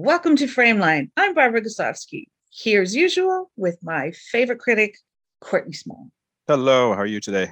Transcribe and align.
Welcome 0.00 0.36
to 0.36 0.46
Frameline. 0.46 1.10
I'm 1.16 1.34
Barbara 1.34 1.60
Goslawski, 1.60 2.26
here 2.50 2.82
as 2.82 2.94
usual 2.94 3.50
with 3.56 3.82
my 3.82 4.12
favorite 4.12 4.60
critic, 4.60 4.96
Courtney 5.40 5.72
Small. 5.72 6.12
Hello, 6.46 6.92
how 6.92 7.00
are 7.00 7.06
you 7.06 7.18
today? 7.18 7.50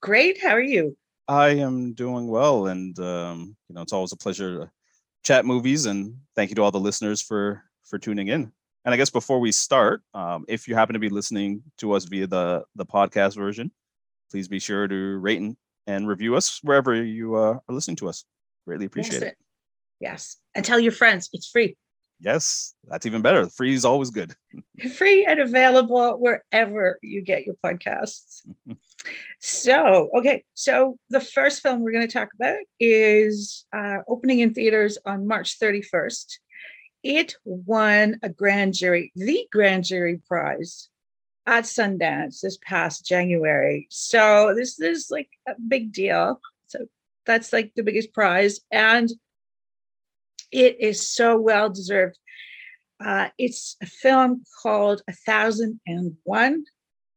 Great, 0.00 0.40
how 0.40 0.50
are 0.50 0.62
you? 0.62 0.96
I 1.26 1.48
am 1.48 1.92
doing 1.94 2.28
well, 2.28 2.68
and 2.68 2.96
um, 3.00 3.56
you 3.68 3.74
know 3.74 3.82
it's 3.82 3.92
always 3.92 4.12
a 4.12 4.16
pleasure 4.16 4.58
to 4.60 4.70
chat 5.24 5.44
movies. 5.44 5.86
And 5.86 6.18
thank 6.36 6.50
you 6.50 6.54
to 6.54 6.62
all 6.62 6.70
the 6.70 6.78
listeners 6.78 7.20
for 7.20 7.64
for 7.82 7.98
tuning 7.98 8.28
in. 8.28 8.52
And 8.84 8.94
I 8.94 8.96
guess 8.96 9.10
before 9.10 9.40
we 9.40 9.50
start, 9.50 10.02
um, 10.14 10.44
if 10.46 10.68
you 10.68 10.76
happen 10.76 10.92
to 10.92 11.00
be 11.00 11.08
listening 11.08 11.64
to 11.78 11.94
us 11.94 12.04
via 12.04 12.28
the 12.28 12.62
the 12.76 12.86
podcast 12.86 13.34
version, 13.34 13.72
please 14.30 14.46
be 14.46 14.60
sure 14.60 14.86
to 14.86 15.18
rate 15.18 15.40
and, 15.40 15.56
and 15.88 16.06
review 16.06 16.36
us 16.36 16.60
wherever 16.62 16.94
you 16.94 17.34
uh, 17.34 17.58
are 17.68 17.74
listening 17.74 17.96
to 17.96 18.08
us. 18.08 18.24
Greatly 18.68 18.86
appreciate 18.86 19.22
Yes, 19.22 19.32
it. 19.32 19.36
Yes. 20.02 20.36
And 20.56 20.64
tell 20.64 20.80
your 20.80 20.92
friends 20.92 21.30
it's 21.32 21.48
free. 21.48 21.76
Yes, 22.18 22.74
that's 22.88 23.06
even 23.06 23.22
better. 23.22 23.48
Free 23.48 23.74
is 23.74 23.84
always 23.84 24.10
good. 24.10 24.34
Free 24.96 25.24
and 25.24 25.40
available 25.40 26.12
wherever 26.18 26.98
you 27.02 27.20
get 27.20 27.46
your 27.46 27.56
podcasts. 27.64 28.42
so, 29.40 30.08
okay. 30.16 30.44
So, 30.54 30.98
the 31.10 31.20
first 31.20 31.62
film 31.62 31.80
we're 31.80 31.92
going 31.92 32.06
to 32.06 32.12
talk 32.12 32.28
about 32.34 32.58
is 32.78 33.64
uh, 33.72 33.98
opening 34.08 34.40
in 34.40 34.54
theaters 34.54 34.98
on 35.04 35.26
March 35.26 35.58
31st. 35.58 36.38
It 37.02 37.34
won 37.44 38.20
a 38.22 38.28
grand 38.28 38.74
jury, 38.74 39.10
the 39.16 39.46
grand 39.50 39.84
jury 39.84 40.20
prize 40.28 40.88
at 41.46 41.64
Sundance 41.64 42.40
this 42.40 42.58
past 42.64 43.04
January. 43.04 43.88
So, 43.90 44.54
this 44.54 44.78
is 44.78 45.08
like 45.10 45.28
a 45.48 45.54
big 45.66 45.92
deal. 45.92 46.40
So, 46.68 46.86
that's 47.26 47.52
like 47.52 47.72
the 47.74 47.82
biggest 47.82 48.12
prize. 48.12 48.60
And 48.70 49.10
it 50.52 50.76
is 50.80 51.08
so 51.08 51.40
well 51.40 51.70
deserved. 51.70 52.18
Uh, 53.04 53.28
it's 53.38 53.76
a 53.82 53.86
film 53.86 54.44
called 54.62 55.02
A 55.08 55.12
Thousand 55.12 55.80
and 55.86 56.16
One. 56.22 56.64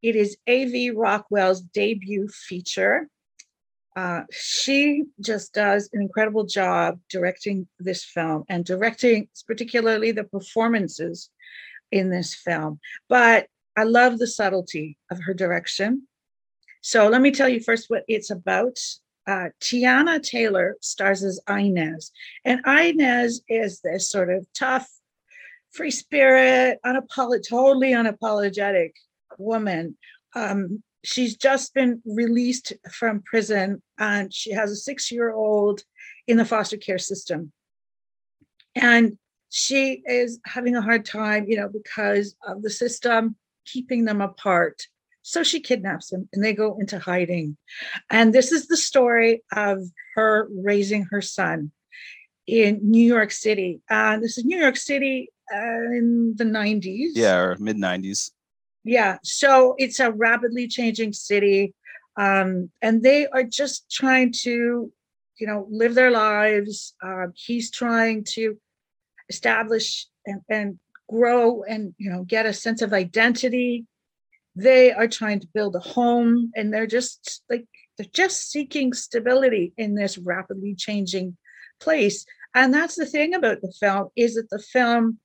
It 0.02 0.16
is 0.16 0.38
A.V. 0.47 0.92
Rockwell's 0.92 1.61
debut 1.61 2.27
feature. 2.27 3.09
Uh, 3.95 4.23
she 4.31 5.03
just 5.22 5.53
does 5.53 5.89
an 5.94 6.02
incredible 6.02 6.45
job 6.45 7.00
directing 7.09 7.67
this 7.80 8.03
film 8.03 8.44
and 8.50 8.66
directing 8.66 9.30
particularly 9.47 10.11
the 10.11 10.25
performances 10.25 11.30
in 11.92 12.09
this 12.09 12.36
film. 12.36 12.80
But 13.08 13.47
I 13.77 13.83
love 13.83 14.20
the 14.20 14.27
subtlety 14.27 14.97
of 15.11 15.20
her 15.23 15.33
direction. 15.33 16.08
So 16.81 17.08
let 17.08 17.22
me 17.22 17.31
tell 17.31 17.49
you 17.49 17.61
first 17.61 17.89
what 17.89 18.03
it's 18.08 18.31
about. 18.31 18.77
Uh, 19.27 19.49
Teyana 19.59 20.21
Taylor 20.21 20.75
stars 20.81 21.23
as 21.23 21.39
Inez, 21.49 22.11
and 22.43 22.61
Inez 22.65 23.41
is 23.49 23.81
this 23.81 24.09
sort 24.09 24.29
of 24.29 24.45
tough, 24.53 24.87
free 25.71 25.91
spirit, 25.91 26.79
unapologetic, 26.85 27.49
totally 27.49 27.91
unapologetic 27.93 28.91
woman. 29.39 29.97
Um, 30.35 30.83
she's 31.03 31.35
just 31.37 31.73
been 31.73 32.01
released 32.05 32.73
from 32.91 33.23
prison, 33.23 33.81
and 33.97 34.31
she 34.33 34.51
has 34.51 34.71
a 34.71 34.75
six-year-old 34.75 35.81
in 36.27 36.37
the 36.37 36.45
foster 36.45 36.77
care 36.77 36.99
system, 36.99 37.51
and 38.75 39.17
she 39.49 40.03
is 40.05 40.39
having 40.45 40.75
a 40.75 40.81
hard 40.81 41.03
time, 41.05 41.45
you 41.47 41.57
know, 41.57 41.69
because 41.69 42.35
of 42.45 42.61
the 42.61 42.69
system 42.69 43.35
keeping 43.65 44.05
them 44.05 44.21
apart. 44.21 44.83
So 45.27 45.41
she 45.41 45.59
kidnaps 45.59 46.11
him 46.11 46.29
and 46.31 46.43
they 46.43 46.53
go 46.53 46.77
into 46.79 46.99
hiding. 46.99 47.57
And 48.11 48.31
this 48.31 48.51
is 48.51 48.67
the 48.67 48.77
story 48.77 49.41
of 49.51 49.79
her 50.13 50.47
raising 50.51 51.05
her 51.05 51.19
son 51.19 51.71
in 52.45 52.79
New 52.83 53.03
York 53.03 53.31
City. 53.31 53.81
And 53.89 54.23
this 54.23 54.37
is 54.37 54.45
New 54.45 54.59
York 54.59 54.77
City 54.77 55.31
uh, 55.51 55.89
in 55.97 56.35
the 56.37 56.43
90s. 56.43 57.14
Yeah, 57.15 57.37
or 57.37 57.58
mid 57.58 57.75
'90s. 57.75 58.30
Yeah. 58.83 59.17
So 59.23 59.73
it's 59.80 59.99
a 59.99 60.11
rapidly 60.11 60.67
changing 60.67 61.14
city. 61.14 61.73
Um, 62.15 62.69
and 62.83 63.02
they 63.02 63.25
are 63.25 63.43
just 63.43 63.89
trying 63.89 64.31
to, 64.43 64.91
you 65.39 65.47
know, 65.47 65.65
live 65.71 65.95
their 65.95 66.11
lives. 66.11 66.93
Um, 67.02 67.33
he's 67.35 67.71
trying 67.71 68.25
to 68.35 68.59
establish 69.27 70.05
and, 70.27 70.41
and 70.47 70.80
grow 71.09 71.64
and, 71.64 71.95
you 71.97 72.11
know, 72.11 72.23
get 72.25 72.45
a 72.45 72.53
sense 72.53 72.83
of 72.83 72.93
identity 72.93 73.87
they 74.55 74.92
are 74.92 75.08
trying 75.08 75.39
to 75.39 75.48
build 75.54 75.76
a 75.76 75.80
home 75.80 76.52
and 76.55 76.73
they're 76.73 76.88
just 76.88 77.43
like 77.49 77.66
they're 77.98 78.08
just 78.14 78.49
seeking 78.52 78.93
stability 78.93 79.73
in 79.77 79.95
this 79.95 80.17
rapidly 80.17 80.76
changing 80.76 81.38
place. 81.80 82.26
And 82.54 82.73
that's 82.73 82.95
the 82.95 83.05
thing 83.05 83.33
about 83.33 83.61
the 83.61 83.73
film 83.80 84.10
is 84.15 84.36
that 84.36 84.49
the 84.49 84.60
film 84.60 85.20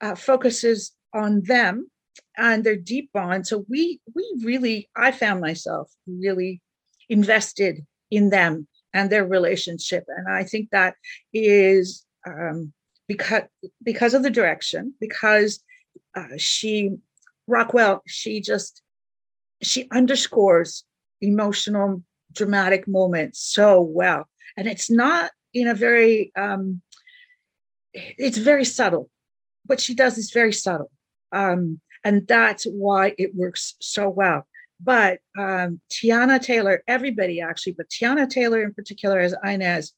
uh, 0.00 0.14
focuses 0.14 0.92
on 1.14 1.42
them 1.42 1.90
and 2.36 2.64
their 2.64 2.76
deep 2.76 3.10
bond. 3.12 3.46
So 3.46 3.64
we 3.68 4.00
we 4.14 4.30
really 4.42 4.88
i 4.96 5.10
found 5.10 5.40
myself 5.40 5.90
really 6.06 6.60
invested 7.08 7.86
in 8.10 8.30
them 8.30 8.66
and 8.92 9.10
their 9.10 9.26
relationship. 9.26 10.04
And 10.08 10.28
i 10.28 10.44
think 10.44 10.70
that 10.70 10.94
is 11.32 12.04
um, 12.26 12.72
because 13.08 13.42
because 13.82 14.14
of 14.14 14.22
the 14.22 14.30
direction 14.30 14.94
because 15.00 15.62
uh, 16.14 16.36
she 16.36 16.96
Rockwell, 17.46 18.02
she 18.06 18.40
just 18.40 18.82
she 19.62 19.88
underscores 19.90 20.84
emotional, 21.20 22.02
dramatic 22.32 22.86
moments 22.86 23.40
so 23.40 23.80
well, 23.80 24.28
and 24.56 24.66
it's 24.66 24.90
not 24.90 25.30
in 25.54 25.68
a 25.68 25.74
very 25.74 26.32
um, 26.36 26.82
it's 27.92 28.38
very 28.38 28.64
subtle. 28.64 29.08
What 29.66 29.80
she 29.80 29.94
does 29.94 30.18
is 30.18 30.30
very 30.30 30.52
subtle, 30.52 30.90
um, 31.32 31.80
and 32.04 32.26
that's 32.26 32.64
why 32.64 33.14
it 33.18 33.34
works 33.34 33.74
so 33.80 34.08
well. 34.08 34.46
But 34.80 35.20
um, 35.38 35.80
Teyana 35.90 36.40
Taylor, 36.40 36.82
everybody 36.86 37.40
actually, 37.40 37.72
but 37.72 37.88
Teyana 37.88 38.28
Taylor 38.28 38.62
in 38.62 38.74
particular 38.74 39.20
as 39.20 39.34
Inez, 39.42 39.92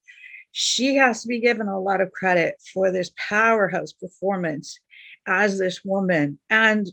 she 0.53 0.97
has 0.97 1.23
to 1.23 1.29
be 1.29 1.41
given 1.41 1.67
a 1.69 1.81
lot 1.81 2.01
of 2.01 2.13
credit 2.13 2.55
for 2.73 2.91
this 2.91 3.11
powerhouse 3.17 3.93
performance 3.93 4.79
as 5.27 5.59
this 5.59 5.85
woman 5.85 6.39
and 6.49 6.91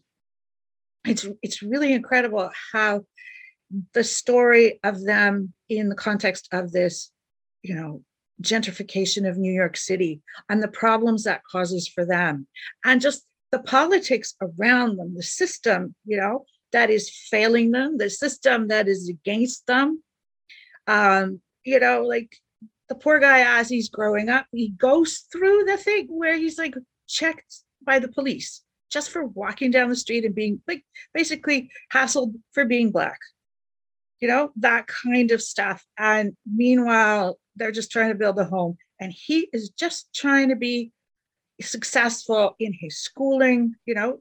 it's 1.05 1.27
it's 1.41 1.61
really 1.61 1.93
incredible 1.93 2.49
how 2.73 3.05
the 3.93 4.03
story 4.03 4.79
of 4.83 5.03
them 5.03 5.53
in 5.69 5.89
the 5.89 5.95
context 5.95 6.47
of 6.51 6.71
this 6.71 7.11
you 7.63 7.75
know 7.75 8.01
gentrification 8.41 9.27
of 9.27 9.37
new 9.37 9.51
york 9.51 9.77
city 9.77 10.21
and 10.49 10.61
the 10.61 10.67
problems 10.67 11.23
that 11.23 11.41
causes 11.49 11.87
for 11.87 12.05
them 12.05 12.47
and 12.83 13.01
just 13.01 13.25
the 13.51 13.59
politics 13.59 14.35
around 14.41 14.97
them 14.97 15.15
the 15.15 15.23
system 15.23 15.95
you 16.05 16.17
know 16.17 16.45
that 16.71 16.89
is 16.89 17.09
failing 17.09 17.71
them 17.71 17.97
the 17.97 18.09
system 18.09 18.67
that 18.67 18.87
is 18.89 19.07
against 19.07 19.65
them. 19.65 20.03
Um 20.87 21.39
you 21.63 21.79
know 21.79 22.01
like 22.01 22.35
the 22.89 22.95
poor 22.95 23.19
guy 23.19 23.59
as 23.59 23.69
he's 23.69 23.89
growing 23.89 24.29
up 24.29 24.45
he 24.51 24.69
goes 24.69 25.25
through 25.31 25.63
the 25.63 25.77
thing 25.77 26.07
where 26.09 26.37
he's 26.37 26.57
like 26.57 26.75
checked 27.07 27.61
by 27.85 27.99
the 27.99 28.09
police 28.09 28.64
just 28.91 29.09
for 29.09 29.25
walking 29.25 29.71
down 29.71 29.89
the 29.89 29.95
street 29.95 30.25
and 30.25 30.35
being 30.35 30.61
like 30.67 30.83
basically 31.13 31.69
hassled 31.93 32.33
for 32.53 32.65
being 32.65 32.91
black. 32.91 33.19
You 34.19 34.27
know 34.27 34.51
that 34.57 34.87
kind 34.87 35.31
of 35.31 35.41
stuff. 35.41 35.85
And 35.97 36.35
meanwhile 36.45 37.37
they're 37.55 37.71
just 37.71 37.91
trying 37.91 38.09
to 38.09 38.15
build 38.15 38.39
a 38.39 38.45
home. 38.45 38.77
And 38.99 39.11
he 39.11 39.49
is 39.51 39.69
just 39.69 40.13
trying 40.13 40.49
to 40.49 40.55
be 40.55 40.91
successful 41.61 42.55
in 42.59 42.73
his 42.79 42.97
schooling 42.97 43.75
you 43.85 43.95
know? 43.95 44.19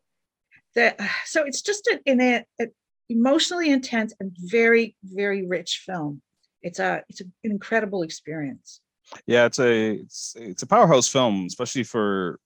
That 0.75 1.01
so 1.27 1.45
it's 1.45 1.63
just 1.63 1.87
an, 1.89 2.01
in 2.07 2.21
a, 2.21 2.45
a 2.61 2.67
emotionally 3.09 3.71
intense 3.71 4.15
and 4.21 4.33
very 4.39 4.97
very 5.05 5.47
rich 5.47 5.83
film. 5.87 6.23
It's 6.63 6.79
a 6.79 7.03
it's 7.09 7.21
an 7.21 7.33
incredible 7.43 8.03
experience. 8.03 8.81
Yeah, 9.27 9.47
it's 9.47 9.59
a 9.59 9.93
it's 9.93 10.35
it's 10.39 10.63
a 10.63 10.67
powerhouse 10.67 11.09
film, 11.09 11.45
especially 11.47 11.85
for 11.85 12.39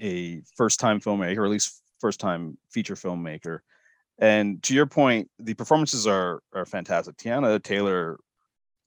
a 0.00 0.42
first 0.56 0.80
time 0.80 1.00
filmmaker, 1.00 1.38
or 1.38 1.44
at 1.44 1.50
least 1.50 1.82
first 2.00 2.20
time 2.20 2.58
feature 2.70 2.94
filmmaker. 2.94 3.60
And 4.18 4.62
to 4.64 4.74
your 4.74 4.86
point, 4.86 5.28
the 5.38 5.54
performances 5.54 6.06
are 6.06 6.40
are 6.52 6.66
fantastic. 6.66 7.16
Teyana 7.16 7.62
Taylor 7.62 8.18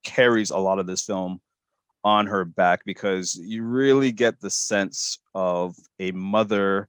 carries 0.03 0.51
a 0.51 0.57
lot 0.57 0.79
of 0.79 0.87
this 0.87 1.01
film 1.01 1.41
on 2.03 2.27
her 2.27 2.45
back 2.45 2.81
because 2.85 3.35
you 3.35 3.63
really 3.63 4.11
get 4.11 4.39
the 4.39 4.49
sense 4.49 5.19
of 5.35 5.75
a 5.99 6.11
mother 6.11 6.87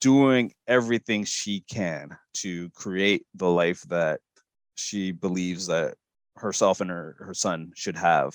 doing 0.00 0.52
everything 0.66 1.24
she 1.24 1.60
can 1.70 2.16
to 2.32 2.70
create 2.70 3.26
the 3.34 3.48
life 3.48 3.82
that 3.82 4.20
she 4.74 5.12
believes 5.12 5.66
that 5.66 5.94
herself 6.36 6.80
and 6.80 6.90
her, 6.90 7.16
her 7.20 7.34
son 7.34 7.70
should 7.76 7.96
have 7.96 8.34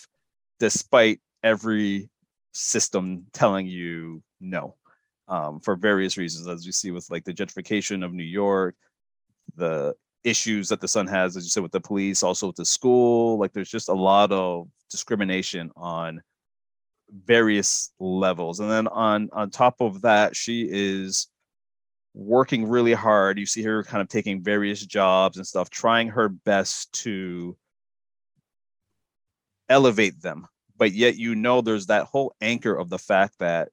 despite 0.60 1.20
every 1.44 2.10
system 2.56 3.26
telling 3.34 3.68
you 3.68 4.22
no 4.40 4.76
um, 5.28 5.60
for 5.60 5.76
various 5.76 6.18
reasons 6.18 6.48
as 6.48 6.66
we 6.66 6.72
see 6.72 6.92
with 6.92 7.10
like 7.10 7.24
the 7.24 7.34
gentrification 7.34 8.04
of 8.04 8.14
new 8.14 8.24
york 8.24 8.76
the 9.56 9.94
issues 10.24 10.70
that 10.70 10.82
the 10.82 10.88
son 10.88 11.06
has 11.06 11.38
as 11.38 11.44
you 11.44 11.50
said 11.50 11.64
with 11.64 11.72
the 11.72 11.80
police 11.80 12.24
also 12.24 12.48
with 12.48 12.56
the 12.56 12.66
school 12.66 13.38
like 13.38 13.54
there's 13.54 13.70
just 13.70 13.90
a 13.90 13.94
lot 13.94 14.32
of 14.32 14.68
discrimination 14.90 15.72
on 15.76 16.22
various 17.26 17.92
levels. 18.00 18.60
And 18.60 18.70
then 18.70 18.88
on 18.88 19.30
on 19.34 19.50
top 19.50 19.82
of 19.82 20.02
that, 20.02 20.36
she 20.36 20.68
is 20.70 21.28
working 22.14 22.68
really 22.68 22.94
hard. 22.94 23.38
You 23.38 23.46
see 23.46 23.64
her 23.64 23.84
kind 23.84 24.02
of 24.02 24.08
taking 24.08 24.42
various 24.42 24.86
jobs 24.86 25.38
and 25.38 25.46
stuff, 25.46 25.70
trying 25.70 26.10
her 26.10 26.30
best 26.30 26.92
to 27.04 27.58
elevate 29.70 30.22
them. 30.22 30.48
But 30.78 30.92
yet 30.92 31.18
you 31.18 31.36
know 31.36 31.62
there's 31.62 31.88
that 31.88 32.06
whole 32.06 32.36
anchor 32.42 32.76
of 32.76 32.90
the 32.90 33.00
fact 33.00 33.36
that 33.40 33.70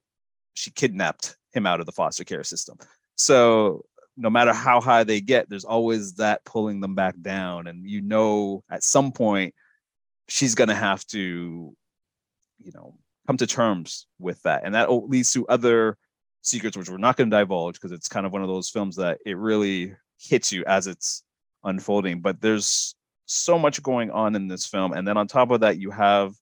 she 0.53 0.71
kidnapped 0.71 1.35
him 1.53 1.65
out 1.65 1.79
of 1.79 1.85
the 1.85 1.91
foster 1.91 2.23
care 2.23 2.43
system. 2.43 2.77
So 3.15 3.85
no 4.15 4.29
matter 4.29 4.53
how 4.53 4.79
high 4.79 5.03
they 5.03 5.21
get, 5.21 5.49
there's 5.49 5.65
always 5.65 6.15
that 6.15 6.45
pulling 6.45 6.79
them 6.79 6.95
back 6.95 7.15
down. 7.21 7.67
And 7.67 7.89
you 7.89 8.01
know 8.01 8.63
at 8.69 8.83
some 8.83 9.11
point 9.11 9.53
she's 10.29 10.55
gonna 10.55 10.75
have 10.75 11.05
to, 11.07 11.75
you 12.59 12.71
know, 12.73 12.95
come 13.27 13.37
to 13.37 13.47
terms 13.47 14.07
with 14.19 14.41
that. 14.43 14.63
And 14.63 14.75
that 14.75 14.91
leads 14.91 15.31
to 15.33 15.47
other 15.47 15.97
secrets 16.43 16.75
which 16.77 16.89
we're 16.89 16.97
not 16.97 17.15
going 17.17 17.29
to 17.29 17.35
divulge 17.37 17.75
because 17.75 17.91
it's 17.91 18.07
kind 18.07 18.25
of 18.25 18.33
one 18.33 18.41
of 18.41 18.47
those 18.47 18.69
films 18.69 18.97
that 18.97 19.17
it 19.25 19.37
really 19.37 19.95
hits 20.19 20.51
you 20.51 20.63
as 20.65 20.87
it's 20.87 21.23
unfolding. 21.63 22.21
But 22.21 22.41
there's 22.41 22.95
so 23.25 23.57
much 23.57 23.81
going 23.81 24.11
on 24.11 24.35
in 24.35 24.47
this 24.47 24.65
film. 24.65 24.93
And 24.93 25.07
then 25.07 25.17
on 25.17 25.27
top 25.27 25.51
of 25.51 25.61
that, 25.61 25.79
you 25.79 25.89
have 25.91 26.33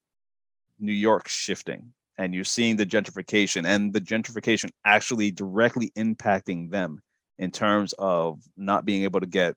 New 0.81 0.91
York 0.91 1.27
shifting 1.27 1.93
and 2.17 2.35
you're 2.35 2.43
seeing 2.43 2.75
the 2.75 2.85
gentrification 2.85 3.65
and 3.65 3.93
the 3.93 4.01
gentrification 4.01 4.69
actually 4.85 5.31
directly 5.31 5.91
impacting 5.95 6.69
them 6.69 7.01
in 7.39 7.51
terms 7.51 7.93
of 7.97 8.41
not 8.57 8.85
being 8.85 9.03
able 9.03 9.19
to 9.19 9.27
get 9.27 9.55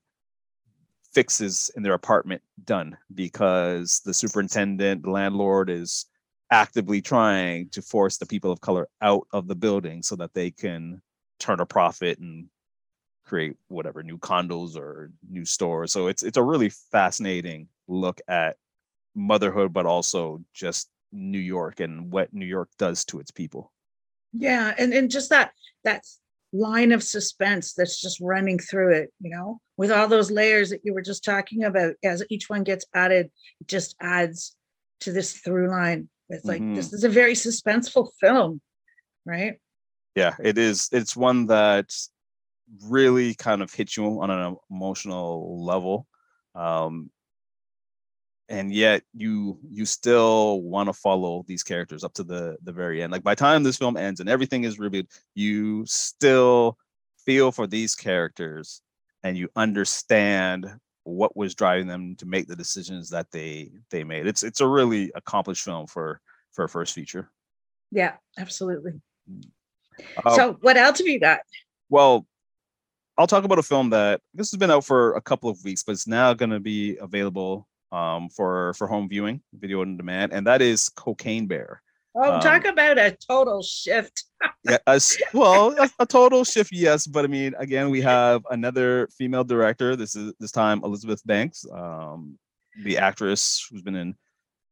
fixes 1.12 1.70
in 1.76 1.82
their 1.82 1.94
apartment 1.94 2.42
done 2.64 2.96
because 3.14 4.00
the 4.04 4.14
superintendent, 4.14 5.02
the 5.02 5.10
landlord 5.10 5.70
is 5.70 6.06
actively 6.50 7.00
trying 7.00 7.68
to 7.70 7.82
force 7.82 8.16
the 8.16 8.26
people 8.26 8.50
of 8.50 8.60
color 8.60 8.88
out 9.00 9.26
of 9.32 9.46
the 9.46 9.54
building 9.54 10.02
so 10.02 10.16
that 10.16 10.34
they 10.34 10.50
can 10.50 11.00
turn 11.38 11.60
a 11.60 11.66
profit 11.66 12.18
and 12.18 12.46
create 13.24 13.56
whatever 13.68 14.02
new 14.02 14.18
condos 14.18 14.76
or 14.76 15.10
new 15.28 15.44
stores. 15.44 15.92
So 15.92 16.08
it's 16.08 16.22
it's 16.22 16.36
a 16.36 16.42
really 16.42 16.68
fascinating 16.68 17.68
look 17.88 18.20
at 18.28 18.56
motherhood, 19.14 19.72
but 19.72 19.86
also 19.86 20.40
just 20.52 20.90
New 21.14 21.38
York 21.38 21.80
and 21.80 22.12
what 22.12 22.34
New 22.34 22.46
York 22.46 22.70
does 22.78 23.04
to 23.06 23.20
its 23.20 23.30
people. 23.30 23.72
Yeah, 24.32 24.74
and 24.76 24.92
and 24.92 25.10
just 25.10 25.30
that 25.30 25.52
that 25.84 26.04
line 26.52 26.92
of 26.92 27.02
suspense 27.02 27.74
that's 27.74 28.00
just 28.00 28.20
running 28.20 28.58
through 28.58 28.94
it, 28.94 29.12
you 29.20 29.30
know, 29.30 29.60
with 29.76 29.90
all 29.90 30.08
those 30.08 30.30
layers 30.30 30.70
that 30.70 30.80
you 30.84 30.94
were 30.94 31.02
just 31.02 31.24
talking 31.24 31.64
about. 31.64 31.94
As 32.02 32.24
each 32.30 32.48
one 32.48 32.64
gets 32.64 32.84
added, 32.94 33.30
it 33.60 33.68
just 33.68 33.96
adds 34.00 34.56
to 35.00 35.12
this 35.12 35.34
through 35.34 35.70
line. 35.70 36.08
It's 36.28 36.44
like 36.44 36.60
mm-hmm. 36.60 36.74
this 36.74 36.92
is 36.92 37.04
a 37.04 37.08
very 37.08 37.34
suspenseful 37.34 38.08
film, 38.20 38.60
right? 39.24 39.58
Yeah, 40.14 40.34
it 40.42 40.58
is. 40.58 40.88
It's 40.92 41.16
one 41.16 41.46
that 41.46 41.92
really 42.84 43.34
kind 43.34 43.62
of 43.62 43.72
hits 43.72 43.96
you 43.96 44.20
on 44.20 44.30
an 44.30 44.56
emotional 44.70 45.64
level. 45.64 46.06
Um, 46.54 47.10
and 48.48 48.72
yet 48.72 49.02
you 49.14 49.58
you 49.70 49.86
still 49.86 50.60
want 50.62 50.88
to 50.88 50.92
follow 50.92 51.44
these 51.46 51.62
characters 51.62 52.04
up 52.04 52.12
to 52.14 52.24
the 52.24 52.56
the 52.64 52.72
very 52.72 53.02
end. 53.02 53.12
Like 53.12 53.22
by 53.22 53.32
the 53.34 53.40
time 53.40 53.62
this 53.62 53.78
film 53.78 53.96
ends 53.96 54.20
and 54.20 54.28
everything 54.28 54.64
is 54.64 54.78
revealed 54.78 55.06
you 55.34 55.84
still 55.86 56.76
feel 57.24 57.52
for 57.52 57.66
these 57.66 57.94
characters 57.94 58.82
and 59.22 59.36
you 59.36 59.48
understand 59.56 60.66
what 61.04 61.36
was 61.36 61.54
driving 61.54 61.86
them 61.86 62.16
to 62.16 62.26
make 62.26 62.46
the 62.46 62.56
decisions 62.56 63.08
that 63.10 63.30
they 63.30 63.70
they 63.90 64.04
made. 64.04 64.26
It's 64.26 64.42
it's 64.42 64.60
a 64.60 64.68
really 64.68 65.10
accomplished 65.14 65.64
film 65.64 65.86
for 65.86 66.20
for 66.52 66.64
a 66.64 66.68
first 66.68 66.94
feature. 66.94 67.30
Yeah 67.90 68.14
absolutely. 68.38 68.92
Uh, 70.24 70.36
so 70.36 70.58
what 70.60 70.76
else 70.76 70.98
have 70.98 71.06
you 71.06 71.20
got? 71.20 71.40
well 71.88 72.26
I'll 73.16 73.28
talk 73.28 73.44
about 73.44 73.60
a 73.60 73.62
film 73.62 73.90
that 73.90 74.20
this 74.34 74.50
has 74.50 74.58
been 74.58 74.72
out 74.72 74.84
for 74.84 75.14
a 75.14 75.20
couple 75.20 75.48
of 75.48 75.62
weeks, 75.62 75.84
but 75.84 75.92
it's 75.92 76.08
now 76.08 76.34
going 76.34 76.50
to 76.50 76.58
be 76.58 76.96
available 76.96 77.68
um, 77.94 78.28
for 78.28 78.74
for 78.74 78.86
home 78.86 79.08
viewing, 79.08 79.40
video 79.54 79.80
on 79.82 79.96
demand, 79.96 80.32
and 80.32 80.46
that 80.46 80.60
is 80.60 80.88
Cocaine 80.88 81.46
Bear. 81.46 81.80
Oh, 82.16 82.34
um, 82.34 82.40
talk 82.40 82.64
about 82.64 82.98
a 82.98 83.16
total 83.28 83.62
shift. 83.62 84.24
yeah, 84.64 84.78
a, 84.86 85.00
well, 85.34 85.74
a, 85.78 85.90
a, 85.98 86.06
total 86.06 86.44
shift, 86.44 86.70
yes. 86.72 87.06
But 87.06 87.24
I 87.24 87.28
mean, 87.28 87.54
again, 87.58 87.90
we 87.90 88.00
have 88.02 88.42
another 88.50 89.08
female 89.18 89.44
director. 89.44 89.96
This 89.96 90.14
is 90.14 90.32
this 90.38 90.52
time 90.52 90.82
Elizabeth 90.84 91.22
Banks, 91.24 91.64
um, 91.72 92.38
the 92.84 92.98
actress 92.98 93.66
who's 93.70 93.82
been 93.82 93.96
in 93.96 94.14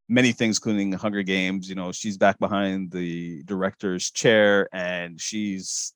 many 0.08 0.32
things, 0.32 0.58
including 0.58 0.92
Hunger 0.92 1.22
Games. 1.22 1.68
You 1.68 1.74
know, 1.74 1.92
she's 1.92 2.16
back 2.16 2.38
behind 2.38 2.90
the 2.90 3.42
director's 3.44 4.10
chair, 4.10 4.68
and 4.72 5.20
she's 5.20 5.92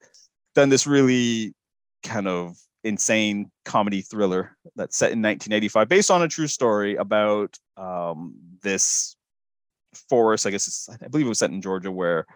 done 0.55 0.69
this 0.69 0.87
really 0.87 1.55
kind 2.03 2.27
of 2.29 2.57
insane 2.87 3.51
comedy 3.65 4.01
thriller 4.01 4.57
that's 4.77 4.97
set 4.97 5.13
in 5.13 5.21
1985, 5.21 5.89
based 5.89 6.11
on 6.11 6.23
a 6.23 6.29
true 6.29 6.47
story 6.47 6.97
about 6.97 7.59
um, 7.77 8.35
this 8.63 9.17
forest. 10.09 10.47
I 10.47 10.51
guess 10.51 10.67
it's, 10.67 10.89
I 10.89 11.09
believe 11.09 11.27
it 11.27 11.31
was 11.31 11.39
set 11.39 11.51
in 11.51 11.61
Georgia, 11.61 11.91
where 11.91 12.27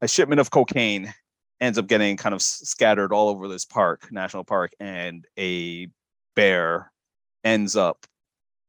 a 0.00 0.08
shipment 0.08 0.40
of 0.40 0.50
cocaine 0.50 1.12
ends 1.60 1.78
up 1.78 1.86
getting 1.86 2.16
kind 2.16 2.34
of 2.34 2.42
scattered 2.42 3.12
all 3.12 3.28
over 3.28 3.48
this 3.48 3.64
park, 3.64 4.08
national 4.10 4.44
park, 4.44 4.72
and 4.80 5.26
a 5.38 5.88
bear 6.34 6.92
ends 7.44 7.76
up 7.76 8.06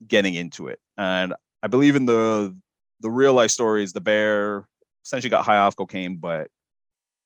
getting 0.07 0.34
into 0.34 0.68
it. 0.68 0.80
And 0.98 1.34
I 1.63 1.68
believe 1.68 1.96
in 1.96 2.06
the 2.06 2.56
the 3.01 3.10
real 3.10 3.34
life 3.34 3.51
stories, 3.51 3.94
the 3.94 4.01
bear 4.01 4.68
essentially 5.06 5.30
got 5.30 5.46
high 5.46 5.57
off 5.57 5.75
cocaine, 5.75 6.18
but 6.18 6.50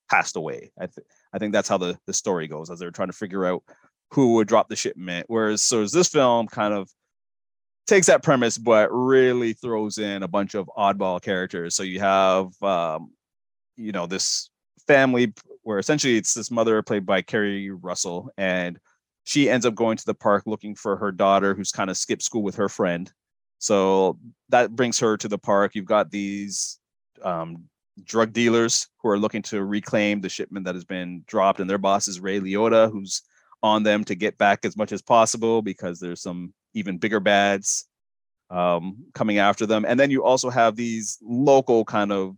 passed 0.10 0.36
away. 0.36 0.72
I 0.80 0.88
think 0.88 1.08
I 1.34 1.40
think 1.40 1.54
that's 1.54 1.70
how 1.70 1.78
the, 1.78 1.98
the 2.06 2.14
story 2.14 2.48
goes 2.48 2.70
as 2.70 2.80
they're 2.80 2.92
trying 2.92 3.10
to 3.10 3.14
figure 3.14 3.46
out 3.46 3.64
who 4.12 4.36
would 4.36 4.48
drop 4.48 4.70
the 4.70 4.76
shipment. 4.76 5.26
Whereas 5.28 5.62
so 5.62 5.86
this 5.86 6.10
film 6.10 6.48
kind 6.48 6.74
of 6.74 6.90
takes 7.88 8.08
that 8.08 8.24
premise, 8.24 8.58
but 8.58 8.90
really 8.92 9.54
throws 9.54 9.98
in 9.98 10.24
a 10.24 10.28
bunch 10.28 10.54
of 10.54 10.70
oddball 10.78 11.22
characters. 11.22 11.76
So 11.76 11.84
you 11.84 12.00
have 12.00 12.52
um, 12.62 13.12
you 13.78 13.92
know, 13.92 14.06
this 14.06 14.50
family 14.88 15.34
where 15.64 15.80
essentially 15.80 16.18
it's 16.18 16.34
this 16.34 16.52
mother 16.52 16.82
played 16.82 17.06
by 17.06 17.22
Keri 17.22 17.72
Russell, 17.72 18.30
and 18.38 18.80
she 19.24 19.50
ends 19.50 19.66
up 19.66 19.76
going 19.76 19.98
to 19.98 20.06
the 20.06 20.14
park 20.14 20.44
looking 20.46 20.76
for 20.76 20.98
her 20.98 21.12
daughter 21.12 21.54
who's 21.54 21.72
kind 21.72 21.90
of 21.90 21.98
skipped 21.98 22.24
school 22.24 22.44
with 22.44 22.56
her 22.56 22.70
friend. 22.70 23.12
So 23.60 24.20
that 24.50 24.76
brings 24.76 25.00
her 25.00 25.16
to 25.18 25.28
the 25.28 25.38
park. 25.38 25.74
You've 25.74 25.86
got 25.86 26.12
these 26.12 26.80
um, 27.24 27.64
drug 28.04 28.34
dealers 28.34 28.88
who 29.02 29.10
are 29.10 29.20
looking 29.20 29.42
to 29.44 29.64
reclaim 29.64 30.22
the 30.22 30.30
shipment 30.30 30.66
that 30.66 30.76
has 30.76 30.86
been 30.86 31.24
dropped, 31.28 31.60
and 31.60 31.70
their 31.70 31.78
boss 31.78 32.08
is 32.08 32.20
Ray 32.20 32.40
Liotta, 32.40 32.92
who's 32.92 33.22
on 33.62 33.84
them 33.84 34.04
to 34.04 34.16
get 34.16 34.38
back 34.38 34.66
as 34.66 34.76
much 34.76 34.92
as 34.92 35.02
possible 35.02 35.62
because 35.62 36.00
there's 36.00 36.22
some 36.22 36.54
even 36.74 36.98
bigger 36.98 37.20
bads 37.20 37.88
um, 38.50 38.98
coming 39.14 39.38
after 39.38 39.66
them. 39.66 39.86
And 39.88 40.00
then 40.00 40.12
you 40.12 40.24
also 40.24 40.50
have 40.50 40.76
these 40.76 41.18
local 41.22 41.86
kind 41.86 42.12
of 42.12 42.36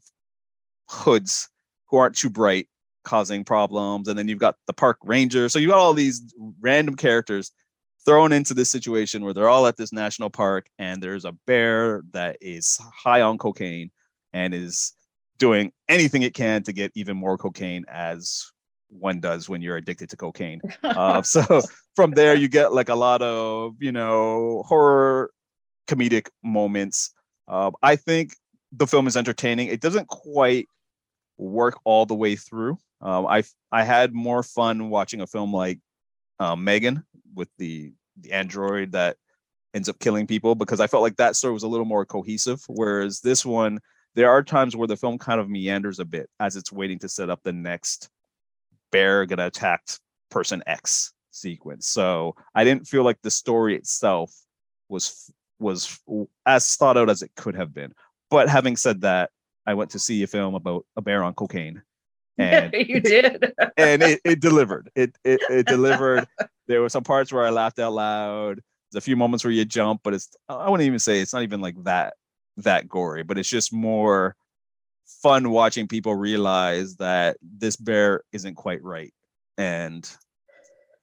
hoods 0.90 1.50
who 1.90 1.98
aren't 1.98 2.16
too 2.16 2.30
bright 2.30 2.68
causing 3.04 3.44
problems. 3.44 4.08
And 4.08 4.18
then 4.18 4.28
you've 4.28 4.40
got 4.40 4.56
the 4.68 4.74
park 4.74 4.98
ranger. 5.04 5.50
So 5.50 5.60
you 5.60 5.70
got 5.70 5.78
all 5.78 5.94
these 5.94 6.22
random 6.62 6.96
characters 6.96 7.52
thrown 8.06 8.32
into 8.32 8.54
this 8.54 8.70
situation 8.70 9.24
where 9.24 9.34
they're 9.34 9.50
all 9.50 9.68
at 9.68 9.78
this 9.78 9.92
national 9.92 10.30
park 10.30 10.68
and 10.78 11.02
there's 11.02 11.26
a 11.26 11.32
bear 11.48 12.04
that 12.12 12.38
is 12.40 12.80
high 12.96 13.22
on 13.22 13.38
cocaine 13.38 13.90
and 14.34 14.54
is 14.54 14.94
doing 15.38 15.72
anything 15.90 16.22
it 16.22 16.34
can 16.34 16.64
to 16.64 16.74
get 16.74 16.92
even 16.96 17.18
more 17.18 17.38
cocaine 17.38 17.86
as 17.88 18.52
one 18.90 19.20
does 19.20 19.50
when 19.50 19.62
you're 19.62 19.78
addicted 19.78 20.10
to 20.10 20.18
cocaine. 20.18 20.62
Uh, 20.84 21.22
so 21.22 21.62
from 21.96 22.12
there, 22.12 22.36
you 22.36 22.48
get 22.48 22.74
like 22.74 22.90
a 22.90 22.96
lot 22.96 23.22
of, 23.22 23.76
you 23.80 23.92
know, 23.92 24.64
horror 24.68 25.32
comedic 25.88 26.28
moments. 26.44 27.14
Uh, 27.48 27.72
I 27.82 27.96
think 27.96 28.36
the 28.72 28.88
film 28.88 29.08
is 29.08 29.18
entertaining. 29.18 29.68
It 29.68 29.82
doesn't 29.82 30.08
quite 30.08 30.68
work 31.38 31.80
all 31.84 32.06
the 32.06 32.16
way 32.16 32.36
through. 32.36 32.78
Um, 33.02 33.28
I 33.28 33.44
I 33.72 33.84
had 33.84 34.14
more 34.14 34.42
fun 34.42 34.90
watching 34.90 35.22
a 35.22 35.28
film 35.28 35.54
like 35.54 35.80
uh, 36.40 36.56
Megan 36.56 37.04
with 37.34 37.50
the 37.58 37.94
the 38.22 38.32
android 38.32 38.94
that 38.94 39.18
ends 39.74 39.90
up 39.90 40.00
killing 40.00 40.26
people 40.26 40.56
because 40.56 40.80
I 40.80 40.88
felt 40.88 41.04
like 41.04 41.18
that 41.18 41.36
story 41.36 41.54
was 41.54 41.64
a 41.64 41.68
little 41.68 41.86
more 41.86 42.06
cohesive. 42.06 42.64
Whereas 42.68 43.20
this 43.20 43.46
one, 43.46 43.80
there 44.16 44.32
are 44.32 44.42
times 44.42 44.76
where 44.76 44.88
the 44.88 44.98
film 44.98 45.18
kind 45.18 45.40
of 45.40 45.50
meanders 45.50 46.00
a 46.00 46.06
bit 46.06 46.30
as 46.40 46.56
it's 46.56 46.72
waiting 46.72 47.00
to 47.00 47.10
set 47.10 47.30
up 47.30 47.42
the 47.44 47.54
next 47.54 48.10
bear 48.92 49.26
gonna 49.26 49.48
attack 49.48 49.82
person 50.32 50.64
X 50.66 51.14
sequence. 51.32 51.88
So 51.88 52.36
I 52.56 52.64
didn't 52.64 52.88
feel 52.88 53.04
like 53.04 53.22
the 53.22 53.32
story 53.32 53.76
itself 53.76 54.34
was 54.90 55.32
was 55.60 56.00
as 56.46 56.76
thought 56.76 56.98
out 56.98 57.10
as 57.10 57.22
it 57.22 57.32
could 57.36 57.56
have 57.56 57.74
been. 57.74 57.94
But 58.30 58.50
having 58.50 58.78
said 58.78 59.02
that, 59.02 59.30
I 59.66 59.74
went 59.74 59.92
to 59.92 60.00
see 60.00 60.24
a 60.24 60.28
film 60.28 60.56
about 60.56 60.86
a 60.96 61.02
bear 61.02 61.24
on 61.24 61.34
cocaine. 61.34 61.82
And 62.38 62.74
you 62.74 63.00
did. 63.00 63.54
and 63.78 64.04
it, 64.04 64.20
it 64.26 64.42
delivered. 64.42 64.92
It, 64.94 65.18
it 65.24 65.40
it 65.50 65.68
delivered. 65.68 66.28
there 66.68 66.82
were 66.82 66.90
some 66.90 67.06
parts 67.06 67.32
where 67.32 67.46
I 67.46 67.50
laughed 67.50 67.80
out 67.80 67.94
loud. 67.94 68.60
There's 68.92 69.02
a 69.02 69.06
few 69.06 69.16
moments 69.16 69.46
where 69.46 69.54
you 69.54 69.64
jump, 69.64 70.02
but 70.04 70.14
it's 70.14 70.36
I 70.50 70.70
wouldn't 70.70 70.86
even 70.86 71.00
say 71.00 71.22
it's 71.22 71.32
not 71.32 71.44
even 71.44 71.62
like 71.62 71.82
that 71.86 72.16
that 72.58 72.88
gory, 72.88 73.24
but 73.24 73.38
it's 73.38 73.50
just 73.50 73.74
more 73.74 74.36
fun 75.22 75.50
watching 75.50 75.88
people 75.88 76.16
realize 76.16 76.96
that 76.98 77.38
this 77.42 77.76
bear 77.76 78.24
isn't 78.32 78.56
quite 78.56 78.84
right 78.84 79.14
and 79.58 80.10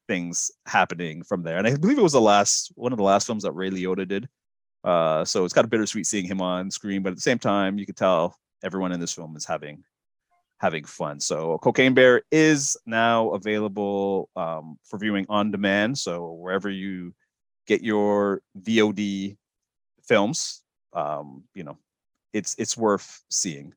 things 0.09 0.51
happening 0.67 1.23
from 1.23 1.43
there. 1.43 1.59
And 1.59 1.67
I 1.67 1.77
believe 1.77 1.99
it 1.99 2.03
was 2.03 2.13
the 2.13 2.21
last 2.21 2.73
one 2.75 2.93
of 2.93 2.99
the 2.99 3.05
last 3.05 3.27
films 3.27 3.45
that 3.45 3.53
Ray 3.53 3.71
Liotta 3.71 4.07
did. 4.07 4.29
Uh, 4.85 5.25
so 5.25 5.45
it's 5.45 5.55
kind 5.55 5.65
of 5.65 5.71
bittersweet 5.71 6.07
seeing 6.07 6.27
him 6.27 6.41
on 6.41 6.71
screen, 6.71 7.03
but 7.03 7.11
at 7.11 7.17
the 7.17 7.23
same 7.23 7.39
time, 7.39 7.79
you 7.79 7.87
could 7.87 7.97
tell 7.97 8.37
everyone 8.65 8.93
in 8.93 9.01
this 9.01 9.13
film 9.13 9.37
is 9.37 9.45
having 9.45 9.85
having 10.59 10.85
fun. 10.85 11.19
So 11.19 11.59
Cocaine 11.59 11.93
Bear 11.93 12.23
is 12.31 12.77
now 12.87 13.31
available 13.31 14.29
um, 14.37 14.79
for 14.85 14.97
viewing 14.97 15.27
on 15.29 15.51
demand. 15.51 15.99
So 15.99 16.33
wherever 16.33 16.71
you 16.71 17.15
get 17.67 17.83
your 17.83 18.43
VOD 18.61 19.37
films, 20.07 20.62
um, 20.93 21.45
you 21.55 21.65
know, 21.65 21.79
it's 22.33 22.55
it's 22.59 22.77
worth 22.77 23.23
seeing. 23.31 23.75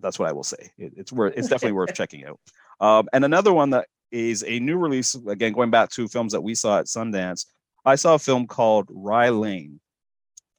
That's 0.00 0.18
what 0.18 0.28
I 0.28 0.32
will 0.32 0.44
say. 0.44 0.70
It, 0.78 0.92
it's 0.96 1.12
worth 1.12 1.34
it's 1.36 1.48
definitely 1.48 1.72
worth 1.72 1.94
checking 1.94 2.24
out. 2.24 2.38
Um, 2.80 3.08
and 3.12 3.24
another 3.24 3.52
one 3.52 3.70
that 3.70 3.88
is 4.10 4.44
a 4.46 4.60
new 4.60 4.76
release, 4.76 5.14
again 5.14 5.52
going 5.52 5.70
back 5.70 5.90
to 5.90 6.08
films 6.08 6.32
that 6.32 6.40
we 6.40 6.54
saw 6.54 6.78
at 6.78 6.86
Sundance. 6.86 7.46
I 7.84 7.96
saw 7.96 8.14
a 8.14 8.18
film 8.18 8.46
called 8.46 8.88
Rye 8.90 9.28
Lane, 9.28 9.80